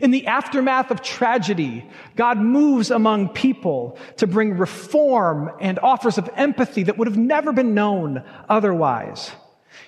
In 0.00 0.10
the 0.10 0.26
aftermath 0.26 0.90
of 0.90 1.02
tragedy, 1.02 1.88
God 2.16 2.38
moves 2.38 2.90
among 2.90 3.30
people 3.30 3.98
to 4.18 4.26
bring 4.26 4.56
reform 4.56 5.50
and 5.60 5.78
offers 5.80 6.18
of 6.18 6.30
empathy 6.36 6.84
that 6.84 6.98
would 6.98 7.08
have 7.08 7.16
never 7.16 7.52
been 7.52 7.74
known 7.74 8.22
otherwise. 8.48 9.30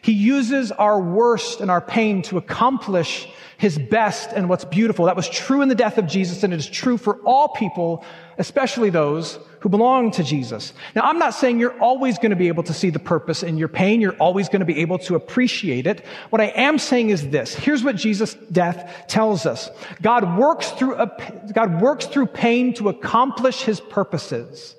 He 0.02 0.12
uses 0.12 0.72
our 0.72 1.00
worst 1.00 1.60
and 1.60 1.70
our 1.70 1.80
pain 1.80 2.22
to 2.22 2.38
accomplish 2.38 3.28
his 3.58 3.78
best 3.78 4.30
and 4.32 4.48
what's 4.48 4.64
beautiful. 4.64 5.04
That 5.04 5.16
was 5.16 5.28
true 5.28 5.60
in 5.60 5.68
the 5.68 5.74
death 5.74 5.98
of 5.98 6.06
Jesus, 6.06 6.42
and 6.42 6.52
it 6.52 6.58
is 6.58 6.68
true 6.68 6.96
for 6.96 7.20
all 7.24 7.48
people, 7.48 8.04
especially 8.38 8.90
those 8.90 9.38
who 9.60 9.68
belong 9.68 10.10
to 10.12 10.24
Jesus. 10.24 10.72
Now, 10.94 11.02
I'm 11.02 11.18
not 11.18 11.34
saying 11.34 11.58
you're 11.58 11.78
always 11.80 12.18
going 12.18 12.30
to 12.30 12.36
be 12.36 12.48
able 12.48 12.62
to 12.64 12.74
see 12.74 12.90
the 12.90 12.98
purpose 12.98 13.42
in 13.42 13.58
your 13.58 13.68
pain. 13.68 14.00
You're 14.00 14.16
always 14.16 14.48
going 14.48 14.60
to 14.60 14.66
be 14.66 14.80
able 14.80 14.98
to 15.00 15.14
appreciate 15.14 15.86
it. 15.86 16.04
What 16.30 16.40
I 16.40 16.46
am 16.46 16.78
saying 16.78 17.10
is 17.10 17.28
this. 17.28 17.54
Here's 17.54 17.84
what 17.84 17.96
Jesus' 17.96 18.34
death 18.50 19.04
tells 19.06 19.46
us. 19.46 19.70
God 20.00 20.38
works 20.38 20.70
through, 20.70 20.94
a, 20.94 21.52
God 21.54 21.80
works 21.80 22.06
through 22.06 22.26
pain 22.26 22.74
to 22.74 22.88
accomplish 22.88 23.62
his 23.62 23.80
purposes. 23.80 24.74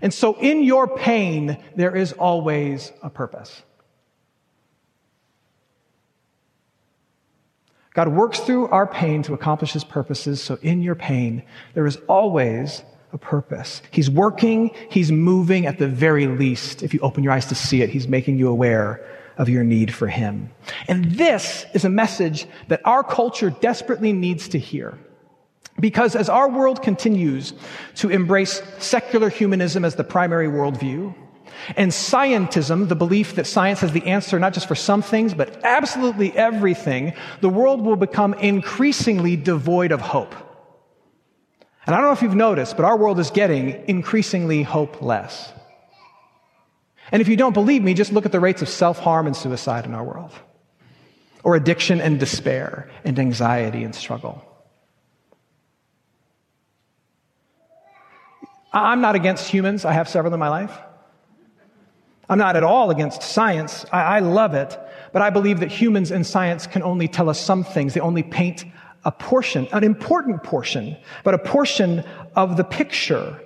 And 0.00 0.14
so 0.14 0.34
in 0.38 0.62
your 0.62 0.86
pain, 0.86 1.58
there 1.74 1.94
is 1.94 2.12
always 2.12 2.92
a 3.02 3.10
purpose. 3.10 3.62
God 7.94 8.08
works 8.08 8.38
through 8.38 8.68
our 8.68 8.86
pain 8.86 9.24
to 9.24 9.34
accomplish 9.34 9.72
his 9.72 9.82
purposes. 9.82 10.40
So 10.40 10.56
in 10.62 10.82
your 10.82 10.94
pain, 10.94 11.42
there 11.74 11.84
is 11.84 11.96
always 12.06 12.84
a 13.12 13.18
purpose. 13.18 13.82
He's 13.90 14.10
working, 14.10 14.70
he's 14.90 15.10
moving 15.10 15.66
at 15.66 15.78
the 15.78 15.88
very 15.88 16.26
least. 16.26 16.82
If 16.82 16.92
you 16.92 17.00
open 17.00 17.24
your 17.24 17.32
eyes 17.32 17.46
to 17.46 17.54
see 17.54 17.82
it, 17.82 17.90
he's 17.90 18.08
making 18.08 18.38
you 18.38 18.48
aware 18.48 19.04
of 19.38 19.48
your 19.48 19.64
need 19.64 19.94
for 19.94 20.08
him. 20.08 20.50
And 20.88 21.12
this 21.12 21.64
is 21.72 21.84
a 21.84 21.88
message 21.88 22.46
that 22.68 22.80
our 22.84 23.02
culture 23.02 23.50
desperately 23.50 24.12
needs 24.12 24.48
to 24.48 24.58
hear. 24.58 24.98
Because 25.80 26.16
as 26.16 26.28
our 26.28 26.50
world 26.50 26.82
continues 26.82 27.54
to 27.96 28.10
embrace 28.10 28.60
secular 28.78 29.28
humanism 29.28 29.84
as 29.84 29.94
the 29.94 30.04
primary 30.04 30.48
worldview, 30.48 31.14
and 31.76 31.90
scientism, 31.90 32.88
the 32.88 32.96
belief 32.96 33.34
that 33.34 33.46
science 33.46 33.80
has 33.80 33.92
the 33.92 34.04
answer 34.06 34.38
not 34.38 34.54
just 34.54 34.68
for 34.68 34.74
some 34.74 35.02
things, 35.02 35.34
but 35.34 35.62
absolutely 35.64 36.32
everything, 36.36 37.12
the 37.40 37.48
world 37.48 37.80
will 37.80 37.96
become 37.96 38.34
increasingly 38.34 39.36
devoid 39.36 39.92
of 39.92 40.00
hope. 40.00 40.34
And 41.88 41.94
I 41.94 42.00
don't 42.00 42.08
know 42.08 42.12
if 42.12 42.20
you've 42.20 42.34
noticed, 42.34 42.76
but 42.76 42.84
our 42.84 42.98
world 42.98 43.18
is 43.18 43.30
getting 43.30 43.82
increasingly 43.88 44.62
hopeless. 44.62 45.50
And 47.10 47.22
if 47.22 47.28
you 47.28 47.36
don't 47.36 47.54
believe 47.54 47.82
me, 47.82 47.94
just 47.94 48.12
look 48.12 48.26
at 48.26 48.32
the 48.32 48.40
rates 48.40 48.60
of 48.60 48.68
self 48.68 48.98
harm 48.98 49.26
and 49.26 49.34
suicide 49.34 49.86
in 49.86 49.94
our 49.94 50.04
world, 50.04 50.32
or 51.42 51.56
addiction 51.56 52.02
and 52.02 52.20
despair, 52.20 52.90
and 53.06 53.18
anxiety 53.18 53.84
and 53.84 53.94
struggle. 53.94 54.44
I'm 58.70 59.00
not 59.00 59.14
against 59.14 59.48
humans, 59.48 59.86
I 59.86 59.92
have 59.92 60.10
several 60.10 60.34
in 60.34 60.40
my 60.40 60.50
life. 60.50 60.78
I'm 62.28 62.36
not 62.36 62.54
at 62.56 62.64
all 62.64 62.90
against 62.90 63.22
science. 63.22 63.86
I, 63.90 64.02
I, 64.02 64.18
love 64.18 64.52
it. 64.52 64.78
But 65.14 65.22
I 65.22 65.30
believe 65.30 65.60
that 65.60 65.70
humans 65.70 66.10
and 66.10 66.26
science 66.26 66.66
can 66.66 66.82
only 66.82 67.08
tell 67.08 67.30
us 67.30 67.40
some 67.40 67.64
things. 67.64 67.94
They 67.94 68.00
only 68.00 68.22
paint 68.22 68.66
a 69.04 69.12
portion, 69.12 69.68
an 69.72 69.84
important 69.84 70.42
portion, 70.42 70.96
but 71.24 71.34
a 71.34 71.38
portion 71.38 72.04
of 72.34 72.56
the 72.56 72.64
picture. 72.64 73.40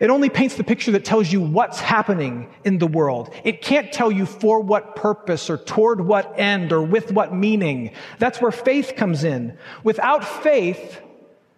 It 0.00 0.10
only 0.10 0.28
paints 0.28 0.56
the 0.56 0.64
picture 0.64 0.92
that 0.92 1.04
tells 1.04 1.32
you 1.32 1.40
what's 1.40 1.80
happening 1.80 2.50
in 2.64 2.78
the 2.78 2.86
world. 2.86 3.32
It 3.42 3.62
can't 3.62 3.90
tell 3.90 4.12
you 4.12 4.26
for 4.26 4.60
what 4.60 4.96
purpose 4.96 5.48
or 5.48 5.56
toward 5.56 6.02
what 6.02 6.38
end 6.38 6.72
or 6.72 6.82
with 6.82 7.10
what 7.10 7.34
meaning. 7.34 7.92
That's 8.18 8.40
where 8.40 8.52
faith 8.52 8.94
comes 8.96 9.24
in. 9.24 9.56
Without 9.82 10.24
faith, 10.24 11.00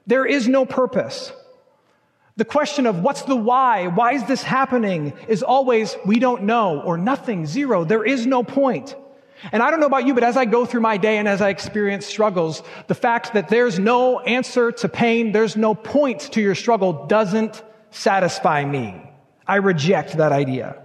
there 0.07 0.25
is 0.25 0.47
no 0.47 0.65
purpose. 0.65 1.33
The 2.37 2.45
question 2.45 2.87
of 2.87 3.01
what's 3.01 3.23
the 3.23 3.37
why? 3.37 3.89
Why 3.89 4.15
is 4.15 4.25
this 4.25 4.43
happening? 4.43 5.13
Is 5.27 5.43
always 5.43 5.97
we 6.07 6.21
don't 6.21 6.45
know 6.45 6.81
or 6.81 6.97
nothing, 6.97 7.47
zero. 7.47 7.85
There 7.85 8.05
is 8.05 8.27
no 8.27 8.45
point. 8.45 8.95
And 9.53 9.63
I 9.63 9.71
don't 9.71 9.81
know 9.81 9.87
about 9.87 10.07
you, 10.07 10.15
but 10.15 10.25
as 10.25 10.37
I 10.37 10.45
go 10.45 10.67
through 10.67 10.83
my 10.83 10.97
day 10.97 11.19
and 11.19 11.27
as 11.27 11.41
I 11.41 11.49
experience 11.49 12.07
struggles, 12.07 12.63
the 12.89 12.95
fact 12.95 13.35
that 13.35 13.49
there's 13.49 13.79
no 13.79 14.21
answer 14.21 14.73
to 14.73 14.89
pain, 14.89 15.33
there's 15.33 15.57
no 15.57 15.75
point 15.75 16.21
to 16.33 16.41
your 16.41 16.55
struggle 16.55 17.07
doesn't 17.07 17.63
satisfy 17.91 18.65
me. 18.65 19.03
I 19.47 19.57
reject 19.57 20.19
that 20.19 20.33
idea. 20.33 20.81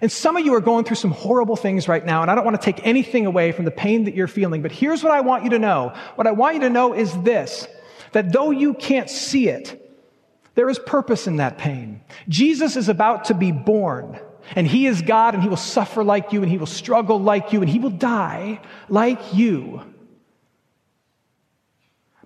And 0.00 0.10
some 0.10 0.36
of 0.36 0.44
you 0.44 0.54
are 0.54 0.60
going 0.60 0.84
through 0.84 0.96
some 0.96 1.10
horrible 1.10 1.56
things 1.56 1.88
right 1.88 2.04
now, 2.04 2.22
and 2.22 2.30
I 2.30 2.34
don't 2.34 2.44
want 2.44 2.60
to 2.60 2.64
take 2.64 2.86
anything 2.86 3.26
away 3.26 3.52
from 3.52 3.64
the 3.64 3.70
pain 3.70 4.04
that 4.04 4.14
you're 4.14 4.28
feeling, 4.28 4.62
but 4.62 4.72
here's 4.72 5.02
what 5.02 5.12
I 5.12 5.20
want 5.20 5.44
you 5.44 5.50
to 5.50 5.58
know. 5.58 5.94
What 6.14 6.26
I 6.26 6.32
want 6.32 6.54
you 6.54 6.60
to 6.62 6.70
know 6.70 6.94
is 6.94 7.12
this, 7.22 7.66
that 8.12 8.32
though 8.32 8.50
you 8.50 8.74
can't 8.74 9.10
see 9.10 9.48
it, 9.48 9.76
there 10.54 10.68
is 10.68 10.78
purpose 10.78 11.26
in 11.26 11.36
that 11.36 11.58
pain. 11.58 12.02
Jesus 12.28 12.76
is 12.76 12.88
about 12.88 13.26
to 13.26 13.34
be 13.34 13.52
born, 13.52 14.20
and 14.56 14.66
he 14.66 14.86
is 14.86 15.02
God, 15.02 15.34
and 15.34 15.42
he 15.42 15.48
will 15.48 15.56
suffer 15.56 16.02
like 16.02 16.32
you, 16.32 16.42
and 16.42 16.50
he 16.50 16.58
will 16.58 16.66
struggle 16.66 17.20
like 17.20 17.52
you, 17.52 17.60
and 17.60 17.70
he 17.70 17.78
will 17.78 17.90
die 17.90 18.60
like 18.88 19.34
you. 19.34 19.82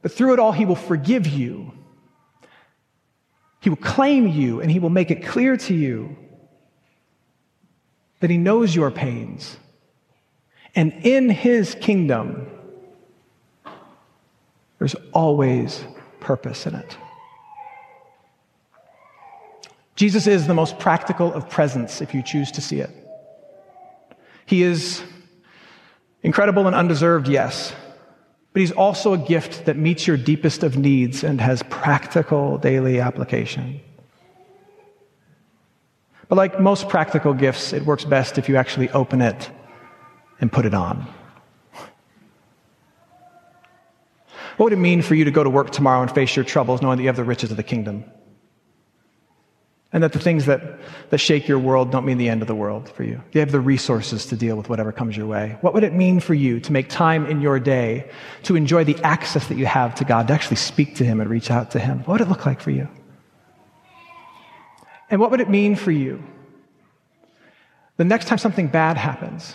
But 0.02 0.12
through 0.12 0.34
it 0.34 0.38
all, 0.38 0.52
he 0.52 0.64
will 0.64 0.76
forgive 0.76 1.26
you. 1.26 1.72
He 3.60 3.70
will 3.70 3.76
claim 3.76 4.26
you, 4.26 4.60
and 4.60 4.70
he 4.70 4.78
will 4.78 4.90
make 4.90 5.10
it 5.10 5.24
clear 5.24 5.56
to 5.56 5.74
you 5.74 6.16
that 8.20 8.30
he 8.30 8.36
knows 8.36 8.74
your 8.74 8.90
pains. 8.90 9.56
And 10.74 10.92
in 11.02 11.30
his 11.30 11.74
kingdom, 11.74 12.50
there's 14.78 14.96
always 15.12 15.84
purpose 16.20 16.66
in 16.66 16.74
it. 16.74 16.96
Jesus 19.96 20.26
is 20.26 20.46
the 20.46 20.54
most 20.54 20.78
practical 20.78 21.32
of 21.32 21.48
presents 21.48 22.00
if 22.00 22.14
you 22.14 22.22
choose 22.22 22.50
to 22.52 22.60
see 22.60 22.80
it. 22.80 22.90
He 24.46 24.62
is 24.62 25.02
incredible 26.22 26.66
and 26.66 26.74
undeserved, 26.74 27.28
yes, 27.28 27.72
but 28.52 28.60
he's 28.60 28.72
also 28.72 29.12
a 29.12 29.18
gift 29.18 29.66
that 29.66 29.76
meets 29.76 30.06
your 30.06 30.16
deepest 30.16 30.62
of 30.62 30.76
needs 30.76 31.24
and 31.24 31.40
has 31.40 31.62
practical 31.64 32.58
daily 32.58 33.00
application. 33.00 33.80
But 36.28 36.36
like 36.36 36.60
most 36.60 36.88
practical 36.88 37.34
gifts, 37.34 37.72
it 37.72 37.84
works 37.84 38.04
best 38.04 38.38
if 38.38 38.48
you 38.48 38.56
actually 38.56 38.90
open 38.90 39.20
it 39.20 39.50
and 40.40 40.50
put 40.50 40.66
it 40.66 40.74
on. 40.74 41.06
What 44.56 44.66
would 44.66 44.72
it 44.72 44.76
mean 44.76 45.02
for 45.02 45.14
you 45.14 45.24
to 45.24 45.30
go 45.30 45.42
to 45.42 45.50
work 45.50 45.70
tomorrow 45.70 46.02
and 46.02 46.10
face 46.10 46.36
your 46.36 46.44
troubles 46.44 46.80
knowing 46.80 46.96
that 46.96 47.02
you 47.02 47.08
have 47.08 47.16
the 47.16 47.24
riches 47.24 47.50
of 47.50 47.56
the 47.56 47.62
kingdom? 47.62 48.04
And 49.94 50.02
that 50.02 50.12
the 50.12 50.18
things 50.18 50.46
that, 50.46 50.60
that 51.10 51.18
shake 51.18 51.46
your 51.46 51.60
world 51.60 51.92
don't 51.92 52.04
mean 52.04 52.18
the 52.18 52.28
end 52.28 52.42
of 52.42 52.48
the 52.48 52.54
world 52.54 52.88
for 52.88 53.04
you. 53.04 53.22
You 53.30 53.38
have 53.38 53.52
the 53.52 53.60
resources 53.60 54.26
to 54.26 54.36
deal 54.36 54.56
with 54.56 54.68
whatever 54.68 54.90
comes 54.90 55.16
your 55.16 55.26
way. 55.26 55.56
What 55.60 55.72
would 55.72 55.84
it 55.84 55.94
mean 55.94 56.18
for 56.18 56.34
you 56.34 56.58
to 56.58 56.72
make 56.72 56.88
time 56.88 57.26
in 57.26 57.40
your 57.40 57.60
day 57.60 58.10
to 58.42 58.56
enjoy 58.56 58.82
the 58.82 58.96
access 59.04 59.46
that 59.46 59.56
you 59.56 59.66
have 59.66 59.94
to 59.94 60.04
God, 60.04 60.26
to 60.28 60.34
actually 60.34 60.56
speak 60.56 60.96
to 60.96 61.04
Him 61.04 61.20
and 61.20 61.30
reach 61.30 61.48
out 61.48 61.70
to 61.70 61.78
Him? 61.78 62.00
What 62.00 62.14
would 62.14 62.22
it 62.22 62.28
look 62.28 62.44
like 62.44 62.60
for 62.60 62.72
you? 62.72 62.88
And 65.10 65.20
what 65.20 65.30
would 65.30 65.40
it 65.40 65.48
mean 65.48 65.76
for 65.76 65.92
you 65.92 66.20
the 67.96 68.04
next 68.04 68.26
time 68.26 68.38
something 68.38 68.66
bad 68.66 68.96
happens? 68.96 69.54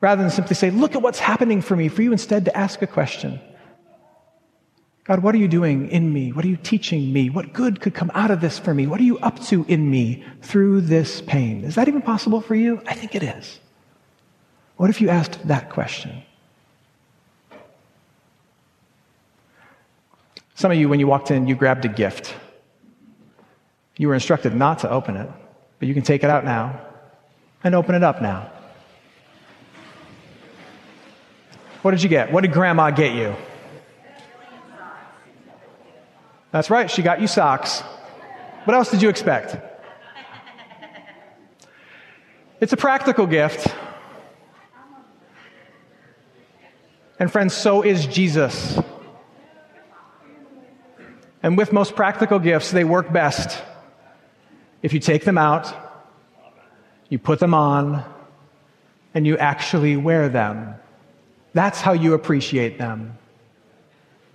Rather 0.00 0.22
than 0.22 0.30
simply 0.30 0.56
say, 0.56 0.70
Look 0.70 0.94
at 0.94 1.02
what's 1.02 1.18
happening 1.18 1.60
for 1.60 1.76
me, 1.76 1.88
for 1.88 2.00
you 2.00 2.10
instead 2.10 2.46
to 2.46 2.56
ask 2.56 2.80
a 2.80 2.86
question. 2.86 3.38
God, 5.04 5.22
what 5.22 5.34
are 5.34 5.38
you 5.38 5.48
doing 5.48 5.90
in 5.90 6.10
me? 6.10 6.32
What 6.32 6.46
are 6.46 6.48
you 6.48 6.56
teaching 6.56 7.12
me? 7.12 7.28
What 7.28 7.52
good 7.52 7.80
could 7.82 7.94
come 7.94 8.10
out 8.14 8.30
of 8.30 8.40
this 8.40 8.58
for 8.58 8.72
me? 8.72 8.86
What 8.86 9.00
are 9.00 9.04
you 9.04 9.18
up 9.18 9.38
to 9.44 9.64
in 9.68 9.90
me 9.90 10.24
through 10.40 10.80
this 10.80 11.20
pain? 11.20 11.62
Is 11.64 11.74
that 11.74 11.88
even 11.88 12.00
possible 12.00 12.40
for 12.40 12.54
you? 12.54 12.80
I 12.86 12.94
think 12.94 13.14
it 13.14 13.22
is. 13.22 13.60
What 14.76 14.88
if 14.88 15.02
you 15.02 15.10
asked 15.10 15.46
that 15.46 15.68
question? 15.68 16.22
Some 20.54 20.70
of 20.70 20.78
you, 20.78 20.88
when 20.88 21.00
you 21.00 21.06
walked 21.06 21.30
in, 21.30 21.46
you 21.48 21.54
grabbed 21.54 21.84
a 21.84 21.88
gift. 21.88 22.34
You 23.98 24.08
were 24.08 24.14
instructed 24.14 24.54
not 24.54 24.78
to 24.80 24.90
open 24.90 25.16
it, 25.16 25.28
but 25.78 25.86
you 25.86 25.92
can 25.92 26.02
take 26.02 26.24
it 26.24 26.30
out 26.30 26.46
now 26.46 26.80
and 27.62 27.74
open 27.74 27.94
it 27.94 28.02
up 28.02 28.22
now. 28.22 28.50
What 31.82 31.90
did 31.90 32.02
you 32.02 32.08
get? 32.08 32.32
What 32.32 32.40
did 32.40 32.52
grandma 32.52 32.90
get 32.90 33.14
you? 33.14 33.36
That's 36.54 36.70
right, 36.70 36.88
she 36.88 37.02
got 37.02 37.20
you 37.20 37.26
socks. 37.26 37.80
What 38.62 38.76
else 38.76 38.88
did 38.88 39.02
you 39.02 39.08
expect? 39.08 39.56
It's 42.60 42.72
a 42.72 42.76
practical 42.76 43.26
gift. 43.26 43.74
And 47.18 47.28
friends, 47.28 47.54
so 47.54 47.82
is 47.82 48.06
Jesus. 48.06 48.78
And 51.42 51.58
with 51.58 51.72
most 51.72 51.96
practical 51.96 52.38
gifts, 52.38 52.70
they 52.70 52.84
work 52.84 53.12
best 53.12 53.60
if 54.80 54.92
you 54.92 55.00
take 55.00 55.24
them 55.24 55.38
out, 55.38 55.74
you 57.08 57.18
put 57.18 57.40
them 57.40 57.52
on, 57.52 58.04
and 59.12 59.26
you 59.26 59.36
actually 59.38 59.96
wear 59.96 60.28
them. 60.28 60.76
That's 61.52 61.80
how 61.80 61.94
you 61.94 62.14
appreciate 62.14 62.78
them. 62.78 63.18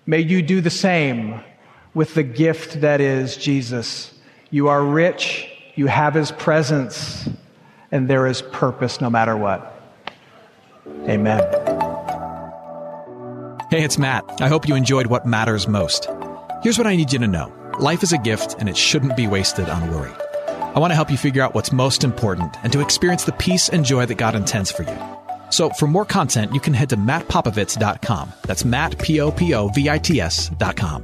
May 0.05 0.19
you 0.19 0.41
do 0.41 0.59
the 0.59 0.69
same 0.69 1.39
with 1.93 2.13
the 2.13 2.23
gift 2.23 2.81
that 2.81 3.01
is 3.01 3.37
Jesus. 3.37 4.13
You 4.51 4.67
are 4.67 4.83
rich, 4.83 5.49
you 5.75 5.87
have 5.87 6.13
his 6.13 6.31
presence, 6.31 7.29
and 7.91 8.07
there 8.07 8.27
is 8.27 8.41
purpose 8.41 9.01
no 9.01 9.09
matter 9.09 9.35
what. 9.35 9.75
Amen. 11.07 11.41
Hey, 13.69 13.83
it's 13.83 13.99
Matt. 13.99 14.25
I 14.41 14.47
hope 14.47 14.67
you 14.67 14.75
enjoyed 14.75 15.07
what 15.07 15.27
matters 15.27 15.67
most. 15.67 16.07
Here's 16.63 16.77
what 16.77 16.87
I 16.87 16.95
need 16.95 17.13
you 17.13 17.19
to 17.19 17.27
know 17.27 17.53
life 17.79 18.03
is 18.03 18.11
a 18.11 18.17
gift, 18.17 18.55
and 18.59 18.67
it 18.67 18.75
shouldn't 18.75 19.15
be 19.15 19.27
wasted 19.27 19.69
on 19.69 19.91
worry. 19.91 20.11
I 20.75 20.79
want 20.79 20.91
to 20.91 20.95
help 20.95 21.09
you 21.09 21.17
figure 21.17 21.41
out 21.41 21.55
what's 21.55 21.71
most 21.71 22.03
important 22.03 22.55
and 22.63 22.71
to 22.73 22.81
experience 22.81 23.23
the 23.23 23.31
peace 23.33 23.69
and 23.69 23.85
joy 23.85 24.05
that 24.05 24.15
God 24.15 24.35
intends 24.35 24.71
for 24.71 24.83
you. 24.83 24.97
So, 25.49 25.69
for 25.71 25.87
more 25.87 26.05
content, 26.05 26.53
you 26.53 26.59
can 26.59 26.73
head 26.73 26.89
to 26.89 26.97
mattpopovits.com. 26.97 28.33
That's 28.43 28.65
Matt, 28.65 28.99
P 28.99 29.19
O 29.19 29.31
P 29.31 29.53
O 29.53 29.69
V 29.69 29.89
I 29.89 29.97
T 29.97 30.21
S.com. 30.21 31.03